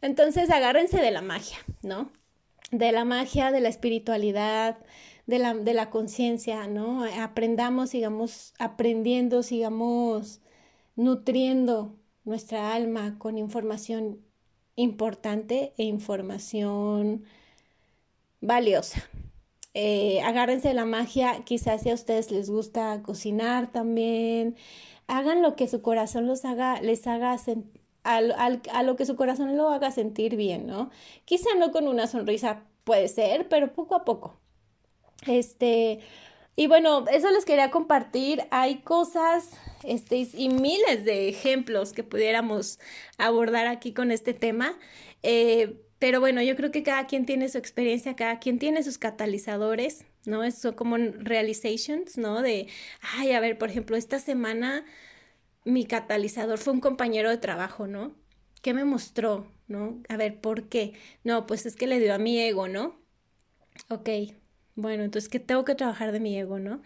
Entonces, 0.00 0.50
agárrense 0.50 1.00
de 1.00 1.10
la 1.10 1.22
magia, 1.22 1.58
¿no? 1.82 2.10
De 2.70 2.90
la 2.90 3.04
magia, 3.04 3.52
de 3.52 3.60
la 3.60 3.68
espiritualidad, 3.68 4.78
de 5.26 5.38
la, 5.38 5.54
de 5.54 5.74
la 5.74 5.90
conciencia, 5.90 6.66
¿no? 6.66 7.04
Aprendamos, 7.04 7.90
sigamos 7.90 8.54
aprendiendo, 8.58 9.42
sigamos 9.42 10.40
nutriendo 10.96 11.96
nuestra 12.24 12.74
alma 12.74 13.16
con 13.18 13.36
información 13.36 14.24
importante 14.76 15.72
e 15.78 15.84
información 15.84 17.24
valiosa. 18.40 19.02
eh, 19.74 20.20
agárrense 20.22 20.72
la 20.74 20.84
magia, 20.84 21.42
quizás 21.44 21.82
si 21.82 21.90
a 21.90 21.94
ustedes 21.94 22.30
les 22.30 22.48
gusta 22.50 23.02
cocinar 23.02 23.72
también, 23.72 24.56
hagan 25.08 25.42
lo 25.42 25.56
que 25.56 25.68
su 25.68 25.82
corazón 25.82 26.26
los 26.26 26.44
haga, 26.44 26.80
les 26.80 27.06
haga 27.06 27.36
a 28.04 28.82
lo 28.82 28.96
que 28.96 29.06
su 29.06 29.16
corazón 29.16 29.56
lo 29.56 29.70
haga 29.70 29.90
sentir 29.90 30.36
bien, 30.36 30.66
¿no? 30.66 30.90
Quizá 31.24 31.48
no 31.58 31.72
con 31.72 31.88
una 31.88 32.06
sonrisa 32.06 32.64
puede 32.84 33.08
ser, 33.08 33.48
pero 33.48 33.72
poco 33.72 33.94
a 33.96 34.04
poco. 34.04 34.36
Este, 35.26 36.00
y 36.56 36.66
bueno, 36.66 37.04
eso 37.10 37.30
les 37.30 37.44
quería 37.44 37.70
compartir. 37.70 38.42
Hay 38.50 38.78
cosas 38.78 39.50
este, 39.82 40.28
y 40.34 40.48
miles 40.48 41.04
de 41.04 41.28
ejemplos 41.28 41.92
que 41.92 42.04
pudiéramos 42.04 42.78
abordar 43.18 43.66
aquí 43.66 43.92
con 43.92 44.10
este 44.10 44.34
tema. 44.34 44.78
Eh, 45.22 45.80
pero 45.98 46.20
bueno, 46.20 46.42
yo 46.42 46.54
creo 46.54 46.70
que 46.70 46.82
cada 46.82 47.06
quien 47.06 47.26
tiene 47.26 47.48
su 47.48 47.58
experiencia, 47.58 48.14
cada 48.14 48.38
quien 48.38 48.58
tiene 48.58 48.82
sus 48.82 48.98
catalizadores, 48.98 50.04
¿no? 50.26 50.44
Eso 50.44 50.76
como 50.76 50.96
realizations, 50.98 52.18
¿no? 52.18 52.42
De, 52.42 52.68
ay, 53.16 53.32
a 53.32 53.40
ver, 53.40 53.58
por 53.58 53.70
ejemplo, 53.70 53.96
esta 53.96 54.18
semana 54.18 54.84
mi 55.64 55.86
catalizador 55.86 56.58
fue 56.58 56.74
un 56.74 56.80
compañero 56.80 57.30
de 57.30 57.38
trabajo, 57.38 57.86
¿no? 57.86 58.14
¿Qué 58.62 58.74
me 58.74 58.84
mostró, 58.84 59.50
¿no? 59.66 60.02
A 60.08 60.16
ver, 60.16 60.40
¿por 60.40 60.68
qué? 60.68 60.92
No, 61.24 61.46
pues 61.46 61.66
es 61.66 61.76
que 61.76 61.86
le 61.86 61.98
dio 62.00 62.14
a 62.14 62.18
mi 62.18 62.38
ego, 62.38 62.68
¿no? 62.68 63.00
Ok, 63.88 64.08
bueno, 64.76 65.04
entonces 65.04 65.28
que 65.28 65.40
tengo 65.40 65.64
que 65.64 65.74
trabajar 65.74 66.12
de 66.12 66.20
mi 66.20 66.36
ego, 66.38 66.58
¿no? 66.58 66.82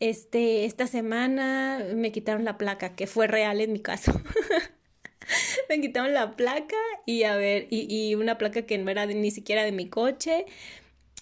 Este, 0.00 0.64
esta 0.66 0.86
semana 0.88 1.84
me 1.94 2.12
quitaron 2.12 2.44
la 2.44 2.58
placa, 2.58 2.96
que 2.96 3.06
fue 3.06 3.26
real 3.28 3.60
en 3.60 3.72
mi 3.72 3.80
caso. 3.80 4.12
me 5.68 5.80
quitaron 5.80 6.14
la 6.14 6.36
placa 6.36 6.76
y 7.06 7.24
a 7.24 7.36
ver, 7.36 7.66
y, 7.70 7.86
y 8.10 8.14
una 8.14 8.38
placa 8.38 8.62
que 8.62 8.78
no 8.78 8.90
era 8.90 9.06
ni 9.06 9.30
siquiera 9.30 9.64
de 9.64 9.72
mi 9.72 9.88
coche. 9.88 10.46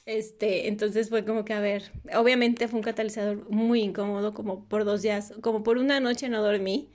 Este, 0.07 0.69
entonces 0.69 1.11
fue 1.11 1.25
como 1.25 1.45
que, 1.45 1.55
a 1.55 1.61
ver, 1.61 1.93
obviamente 2.17 2.69
fue 2.69 2.79
un 2.81 2.85
catalizador 2.85 3.49
muy 3.51 3.83
incómodo, 3.83 4.35
como 4.35 4.65
por 4.67 4.85
dos 4.85 5.03
días, 5.03 5.35
como 5.43 5.63
por 5.65 5.79
una 5.79 6.01
noche 6.01 6.29
no 6.29 6.43
dormí. 6.43 6.91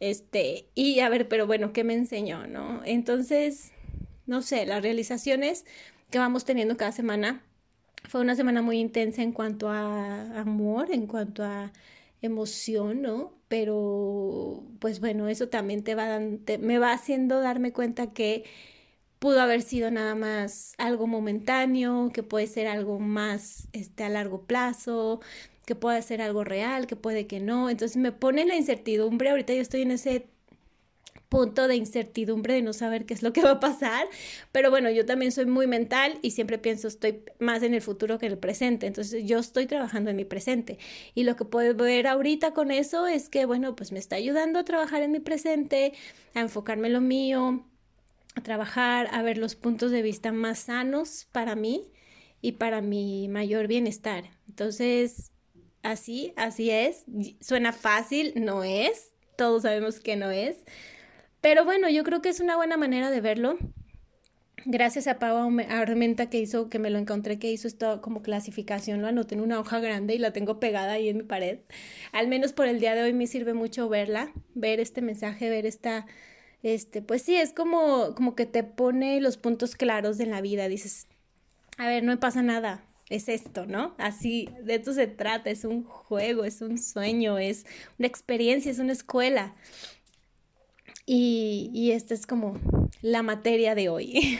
Este, 0.00 0.66
y 0.74 1.00
a 1.00 1.10
ver, 1.10 1.28
pero 1.28 1.46
bueno, 1.48 1.72
¿qué 1.74 1.84
me 1.84 1.94
enseñó, 1.94 2.46
no? 2.48 2.82
Entonces, 2.86 3.72
no 4.26 4.42
sé, 4.42 4.66
las 4.66 4.82
realizaciones 4.82 5.66
que 6.10 6.18
vamos 6.20 6.46
teniendo 6.46 6.76
cada 6.78 6.92
semana. 6.92 7.45
Fue 8.08 8.20
una 8.20 8.36
semana 8.36 8.62
muy 8.62 8.78
intensa 8.78 9.22
en 9.22 9.32
cuanto 9.32 9.68
a 9.68 10.40
amor, 10.40 10.90
en 10.92 11.06
cuanto 11.06 11.44
a 11.44 11.72
emoción, 12.22 13.02
¿no? 13.02 13.32
Pero, 13.48 14.62
pues 14.80 15.00
bueno, 15.00 15.28
eso 15.28 15.48
también 15.48 15.82
te 15.84 15.94
va 15.94 16.20
me 16.60 16.78
va 16.78 16.92
haciendo 16.92 17.40
darme 17.40 17.72
cuenta 17.72 18.12
que 18.12 18.44
pudo 19.18 19.40
haber 19.40 19.62
sido 19.62 19.90
nada 19.90 20.14
más 20.14 20.74
algo 20.78 21.06
momentáneo, 21.06 22.10
que 22.12 22.22
puede 22.22 22.46
ser 22.46 22.68
algo 22.68 22.98
más 23.00 23.68
este, 23.72 24.04
a 24.04 24.08
largo 24.10 24.42
plazo, 24.46 25.20
que 25.66 25.74
puede 25.74 26.02
ser 26.02 26.22
algo 26.22 26.44
real, 26.44 26.86
que 26.86 26.96
puede 26.96 27.26
que 27.26 27.40
no. 27.40 27.70
Entonces 27.70 27.96
me 27.96 28.12
pone 28.12 28.44
la 28.46 28.56
incertidumbre, 28.56 29.30
ahorita 29.30 29.54
yo 29.54 29.62
estoy 29.62 29.82
en 29.82 29.92
ese 29.92 30.28
punto 31.28 31.68
de 31.68 31.76
incertidumbre 31.76 32.54
de 32.54 32.62
no 32.62 32.72
saber 32.72 33.04
qué 33.06 33.14
es 33.14 33.22
lo 33.22 33.32
que 33.32 33.42
va 33.42 33.52
a 33.52 33.60
pasar, 33.60 34.08
pero 34.52 34.70
bueno, 34.70 34.90
yo 34.90 35.04
también 35.04 35.32
soy 35.32 35.46
muy 35.46 35.66
mental 35.66 36.18
y 36.22 36.30
siempre 36.30 36.58
pienso 36.58 36.88
estoy 36.88 37.22
más 37.38 37.62
en 37.62 37.74
el 37.74 37.82
futuro 37.82 38.18
que 38.18 38.26
en 38.26 38.32
el 38.32 38.38
presente, 38.38 38.86
entonces 38.86 39.24
yo 39.24 39.38
estoy 39.38 39.66
trabajando 39.66 40.10
en 40.10 40.16
mi 40.16 40.24
presente 40.24 40.78
y 41.14 41.24
lo 41.24 41.36
que 41.36 41.44
puedo 41.44 41.74
ver 41.74 42.06
ahorita 42.06 42.52
con 42.52 42.70
eso 42.70 43.06
es 43.06 43.28
que 43.28 43.44
bueno, 43.46 43.74
pues 43.76 43.92
me 43.92 43.98
está 43.98 44.16
ayudando 44.16 44.58
a 44.58 44.64
trabajar 44.64 45.02
en 45.02 45.12
mi 45.12 45.20
presente, 45.20 45.92
a 46.34 46.40
enfocarme 46.40 46.88
en 46.88 46.92
lo 46.92 47.00
mío, 47.00 47.64
a 48.34 48.42
trabajar, 48.42 49.08
a 49.12 49.22
ver 49.22 49.38
los 49.38 49.56
puntos 49.56 49.90
de 49.90 50.02
vista 50.02 50.30
más 50.30 50.58
sanos 50.60 51.26
para 51.32 51.56
mí 51.56 51.90
y 52.40 52.52
para 52.52 52.82
mi 52.82 53.28
mayor 53.28 53.66
bienestar. 53.66 54.24
Entonces, 54.46 55.32
así, 55.82 56.32
así 56.36 56.70
es. 56.70 57.04
Suena 57.40 57.72
fácil, 57.72 58.34
no 58.36 58.62
es. 58.62 59.12
Todos 59.36 59.62
sabemos 59.62 60.00
que 60.00 60.16
no 60.16 60.30
es. 60.30 60.56
Pero 61.46 61.64
bueno, 61.64 61.88
yo 61.88 62.02
creo 62.02 62.22
que 62.22 62.28
es 62.28 62.40
una 62.40 62.56
buena 62.56 62.76
manera 62.76 63.08
de 63.08 63.20
verlo. 63.20 63.56
Gracias 64.64 65.06
a 65.06 65.20
Pau 65.20 65.48
Armenta 65.68 66.28
que 66.28 66.40
hizo, 66.40 66.68
que 66.68 66.80
me 66.80 66.90
lo 66.90 66.98
encontré, 66.98 67.38
que 67.38 67.52
hizo 67.52 67.68
esto 67.68 68.00
como 68.02 68.20
clasificación, 68.20 69.00
lo 69.00 69.06
anoté 69.06 69.36
en 69.36 69.42
una 69.42 69.60
hoja 69.60 69.78
grande 69.78 70.16
y 70.16 70.18
la 70.18 70.32
tengo 70.32 70.58
pegada 70.58 70.94
ahí 70.94 71.08
en 71.08 71.18
mi 71.18 71.22
pared. 71.22 71.60
Al 72.10 72.26
menos 72.26 72.52
por 72.52 72.66
el 72.66 72.80
día 72.80 72.96
de 72.96 73.04
hoy 73.04 73.12
me 73.12 73.28
sirve 73.28 73.54
mucho 73.54 73.88
verla, 73.88 74.32
ver 74.56 74.80
este 74.80 75.02
mensaje, 75.02 75.48
ver 75.48 75.66
esta, 75.66 76.06
este, 76.64 77.00
pues 77.00 77.22
sí, 77.22 77.36
es 77.36 77.52
como, 77.52 78.16
como 78.16 78.34
que 78.34 78.46
te 78.46 78.64
pone 78.64 79.20
los 79.20 79.36
puntos 79.36 79.76
claros 79.76 80.18
de 80.18 80.26
la 80.26 80.40
vida. 80.40 80.66
Dices, 80.66 81.06
a 81.78 81.86
ver, 81.86 82.02
no 82.02 82.10
me 82.10 82.18
pasa 82.18 82.42
nada, 82.42 82.84
es 83.08 83.28
esto, 83.28 83.66
¿no? 83.66 83.94
Así, 83.98 84.48
de 84.64 84.74
esto 84.74 84.92
se 84.92 85.06
trata, 85.06 85.50
es 85.50 85.64
un 85.64 85.84
juego, 85.84 86.44
es 86.44 86.60
un 86.60 86.76
sueño, 86.76 87.38
es 87.38 87.66
una 88.00 88.08
experiencia, 88.08 88.72
es 88.72 88.80
una 88.80 88.92
escuela. 88.92 89.54
Y, 91.06 91.70
y 91.72 91.92
esta 91.92 92.14
es 92.14 92.26
como 92.26 92.60
la 93.00 93.22
materia 93.22 93.74
de 93.74 93.88
hoy. 93.88 94.38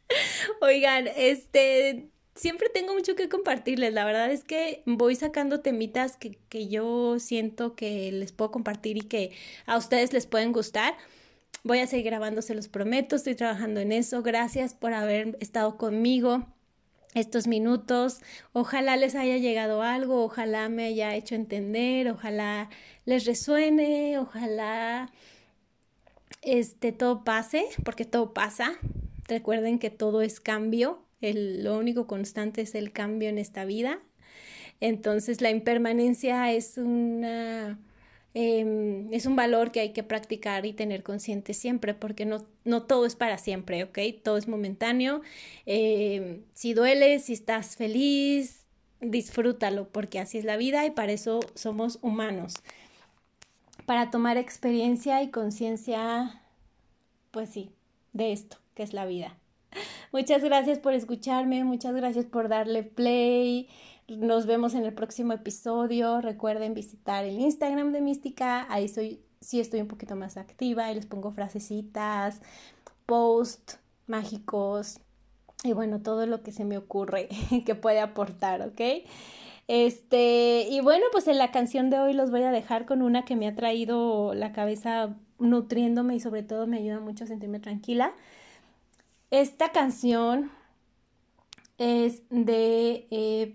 Oigan, 0.60 1.08
este, 1.16 2.10
siempre 2.34 2.68
tengo 2.68 2.92
mucho 2.94 3.14
que 3.14 3.28
compartirles. 3.28 3.94
La 3.94 4.04
verdad 4.04 4.30
es 4.30 4.44
que 4.44 4.82
voy 4.86 5.14
sacando 5.14 5.60
temitas 5.60 6.16
que, 6.16 6.38
que 6.48 6.68
yo 6.68 7.18
siento 7.18 7.74
que 7.76 8.10
les 8.12 8.32
puedo 8.32 8.50
compartir 8.50 8.96
y 8.96 9.02
que 9.02 9.30
a 9.66 9.76
ustedes 9.76 10.12
les 10.12 10.26
pueden 10.26 10.52
gustar. 10.52 10.96
Voy 11.62 11.78
a 11.78 11.86
seguir 11.86 12.06
grabando, 12.06 12.42
se 12.42 12.54
los 12.54 12.68
prometo, 12.68 13.16
estoy 13.16 13.34
trabajando 13.34 13.80
en 13.80 13.92
eso. 13.92 14.22
Gracias 14.22 14.74
por 14.74 14.92
haber 14.92 15.38
estado 15.40 15.78
conmigo 15.78 16.46
estos 17.14 17.46
minutos. 17.46 18.20
Ojalá 18.52 18.96
les 18.96 19.14
haya 19.14 19.38
llegado 19.38 19.82
algo, 19.82 20.24
ojalá 20.24 20.68
me 20.68 20.84
haya 20.86 21.14
hecho 21.14 21.34
entender, 21.34 22.10
ojalá 22.10 22.68
les 23.06 23.24
resuene, 23.24 24.18
ojalá 24.18 25.10
este 26.44 26.92
todo 26.92 27.24
pase, 27.24 27.66
porque 27.84 28.04
todo 28.04 28.32
pasa. 28.32 28.74
Recuerden 29.28 29.78
que 29.78 29.90
todo 29.90 30.22
es 30.22 30.40
cambio, 30.40 31.02
el, 31.20 31.64
lo 31.64 31.78
único 31.78 32.06
constante 32.06 32.62
es 32.62 32.74
el 32.74 32.92
cambio 32.92 33.28
en 33.28 33.38
esta 33.38 33.64
vida. 33.64 34.00
Entonces 34.80 35.40
la 35.40 35.50
impermanencia 35.50 36.52
es 36.52 36.76
una 36.78 37.78
Em, 38.36 39.12
es 39.12 39.26
un 39.26 39.36
valor 39.36 39.70
que 39.70 39.78
hay 39.78 39.92
que 39.92 40.02
practicar 40.02 40.66
y 40.66 40.72
tener 40.72 41.04
consciente 41.04 41.54
siempre, 41.54 41.94
porque 41.94 42.26
no, 42.26 42.44
no 42.64 42.82
todo 42.82 43.06
es 43.06 43.14
para 43.14 43.38
siempre, 43.38 43.84
¿ok? 43.84 43.98
Todo 44.24 44.36
es 44.36 44.48
momentáneo. 44.48 45.22
Em, 45.66 46.42
si 46.52 46.74
duele, 46.74 47.20
si 47.20 47.32
estás 47.32 47.76
feliz, 47.76 48.64
disfrútalo, 49.00 49.88
porque 49.88 50.18
así 50.18 50.38
es 50.38 50.44
la 50.44 50.56
vida 50.56 50.84
y 50.84 50.90
para 50.90 51.12
eso 51.12 51.40
somos 51.54 52.00
humanos. 52.02 52.54
Para 53.86 54.10
tomar 54.10 54.36
experiencia 54.36 55.22
y 55.22 55.30
conciencia, 55.30 56.40
pues 57.30 57.50
sí, 57.50 57.70
de 58.12 58.32
esto, 58.32 58.56
que 58.74 58.82
es 58.82 58.92
la 58.92 59.04
vida. 59.04 59.36
Muchas 60.12 60.42
gracias 60.42 60.78
por 60.78 60.94
escucharme, 60.94 61.64
muchas 61.64 61.94
gracias 61.94 62.24
por 62.24 62.48
darle 62.48 62.82
play. 62.82 63.68
Nos 64.08 64.46
vemos 64.46 64.74
en 64.74 64.84
el 64.84 64.94
próximo 64.94 65.32
episodio. 65.32 66.20
Recuerden 66.20 66.74
visitar 66.74 67.24
el 67.24 67.40
Instagram 67.40 67.92
de 67.92 68.00
Mística. 68.00 68.66
Ahí 68.72 68.88
soy, 68.88 69.20
sí 69.40 69.60
estoy 69.60 69.80
un 69.80 69.88
poquito 69.88 70.14
más 70.14 70.36
activa 70.36 70.90
y 70.90 70.94
les 70.94 71.06
pongo 71.06 71.32
frasecitas, 71.32 72.40
posts 73.06 73.80
mágicos 74.06 75.00
y 75.64 75.72
bueno, 75.72 76.00
todo 76.00 76.26
lo 76.26 76.42
que 76.42 76.52
se 76.52 76.64
me 76.64 76.76
ocurre 76.76 77.28
que 77.66 77.74
puede 77.74 78.00
aportar, 78.00 78.60
¿ok? 78.62 78.80
Este, 79.66 80.66
y 80.70 80.80
bueno, 80.80 81.06
pues 81.12 81.26
en 81.28 81.38
la 81.38 81.50
canción 81.50 81.90
de 81.90 81.98
hoy 81.98 82.12
los 82.12 82.30
voy 82.30 82.42
a 82.42 82.50
dejar 82.50 82.84
con 82.86 83.02
una 83.02 83.24
que 83.24 83.36
me 83.36 83.48
ha 83.48 83.54
traído 83.54 84.34
la 84.34 84.52
cabeza 84.52 85.16
nutriéndome 85.38 86.16
y 86.16 86.20
sobre 86.20 86.42
todo 86.42 86.66
me 86.66 86.78
ayuda 86.78 87.00
mucho 87.00 87.24
a 87.24 87.26
sentirme 87.26 87.60
tranquila. 87.60 88.12
Esta 89.30 89.72
canción 89.72 90.50
es 91.78 92.22
de, 92.30 93.06
eh, 93.10 93.52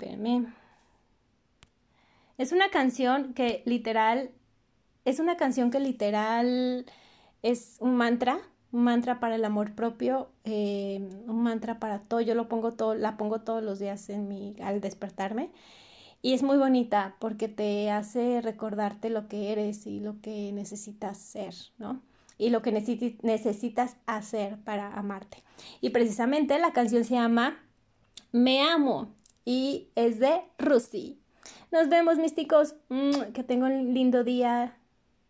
es 2.38 2.52
una 2.52 2.70
canción 2.70 3.34
que 3.34 3.62
literal, 3.66 4.32
es 5.06 5.20
una 5.20 5.38
canción 5.38 5.72
que 5.72 5.80
literal 5.80 6.86
es 7.44 7.78
un 7.80 7.96
mantra, 7.96 8.40
un 8.72 8.84
mantra 8.84 9.20
para 9.20 9.36
el 9.36 9.46
amor 9.46 9.74
propio, 9.74 10.30
eh, 10.44 11.08
un 11.28 11.44
mantra 11.44 11.80
para 11.80 12.00
todo, 12.00 12.22
yo 12.22 12.36
lo 12.36 12.50
pongo 12.50 12.74
todo, 12.74 12.96
la 12.96 13.18
pongo 13.18 13.42
todos 13.42 13.64
los 13.64 13.80
días 13.80 14.10
en 14.10 14.28
mi, 14.28 14.56
al 14.62 14.82
despertarme. 14.82 15.52
Y 16.22 16.34
es 16.34 16.44
muy 16.44 16.58
bonita 16.58 17.16
porque 17.20 17.48
te 17.48 17.90
hace 17.92 18.42
recordarte 18.42 19.10
lo 19.10 19.28
que 19.28 19.52
eres 19.52 19.88
y 19.88 20.00
lo 20.00 20.20
que 20.22 20.52
necesitas 20.52 21.18
ser, 21.18 21.54
¿no? 21.78 22.02
Y 22.38 22.50
lo 22.50 22.62
que 22.62 22.72
necesitas 22.72 23.98
hacer 24.06 24.58
para 24.64 24.94
amarte. 24.94 25.44
Y 25.82 25.90
precisamente 25.90 26.58
la 26.60 26.72
canción 26.72 27.04
se 27.04 27.16
llama 27.16 27.60
me 28.32 28.62
amo 28.62 29.14
y 29.44 29.88
es 29.96 30.20
de 30.20 30.42
Rusi. 30.58 31.20
Nos 31.72 31.90
vemos 31.90 32.18
místicos. 32.18 32.76
Mm, 32.90 33.32
que 33.34 33.44
tengan 33.44 33.74
un 33.74 33.94
lindo 33.94 34.24
día, 34.24 34.78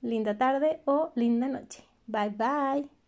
linda 0.02 0.38
tarde 0.38 0.82
o 0.86 1.12
linda 1.16 1.48
noche. 1.48 1.84
Bye 2.08 2.30
bye. 2.30 2.99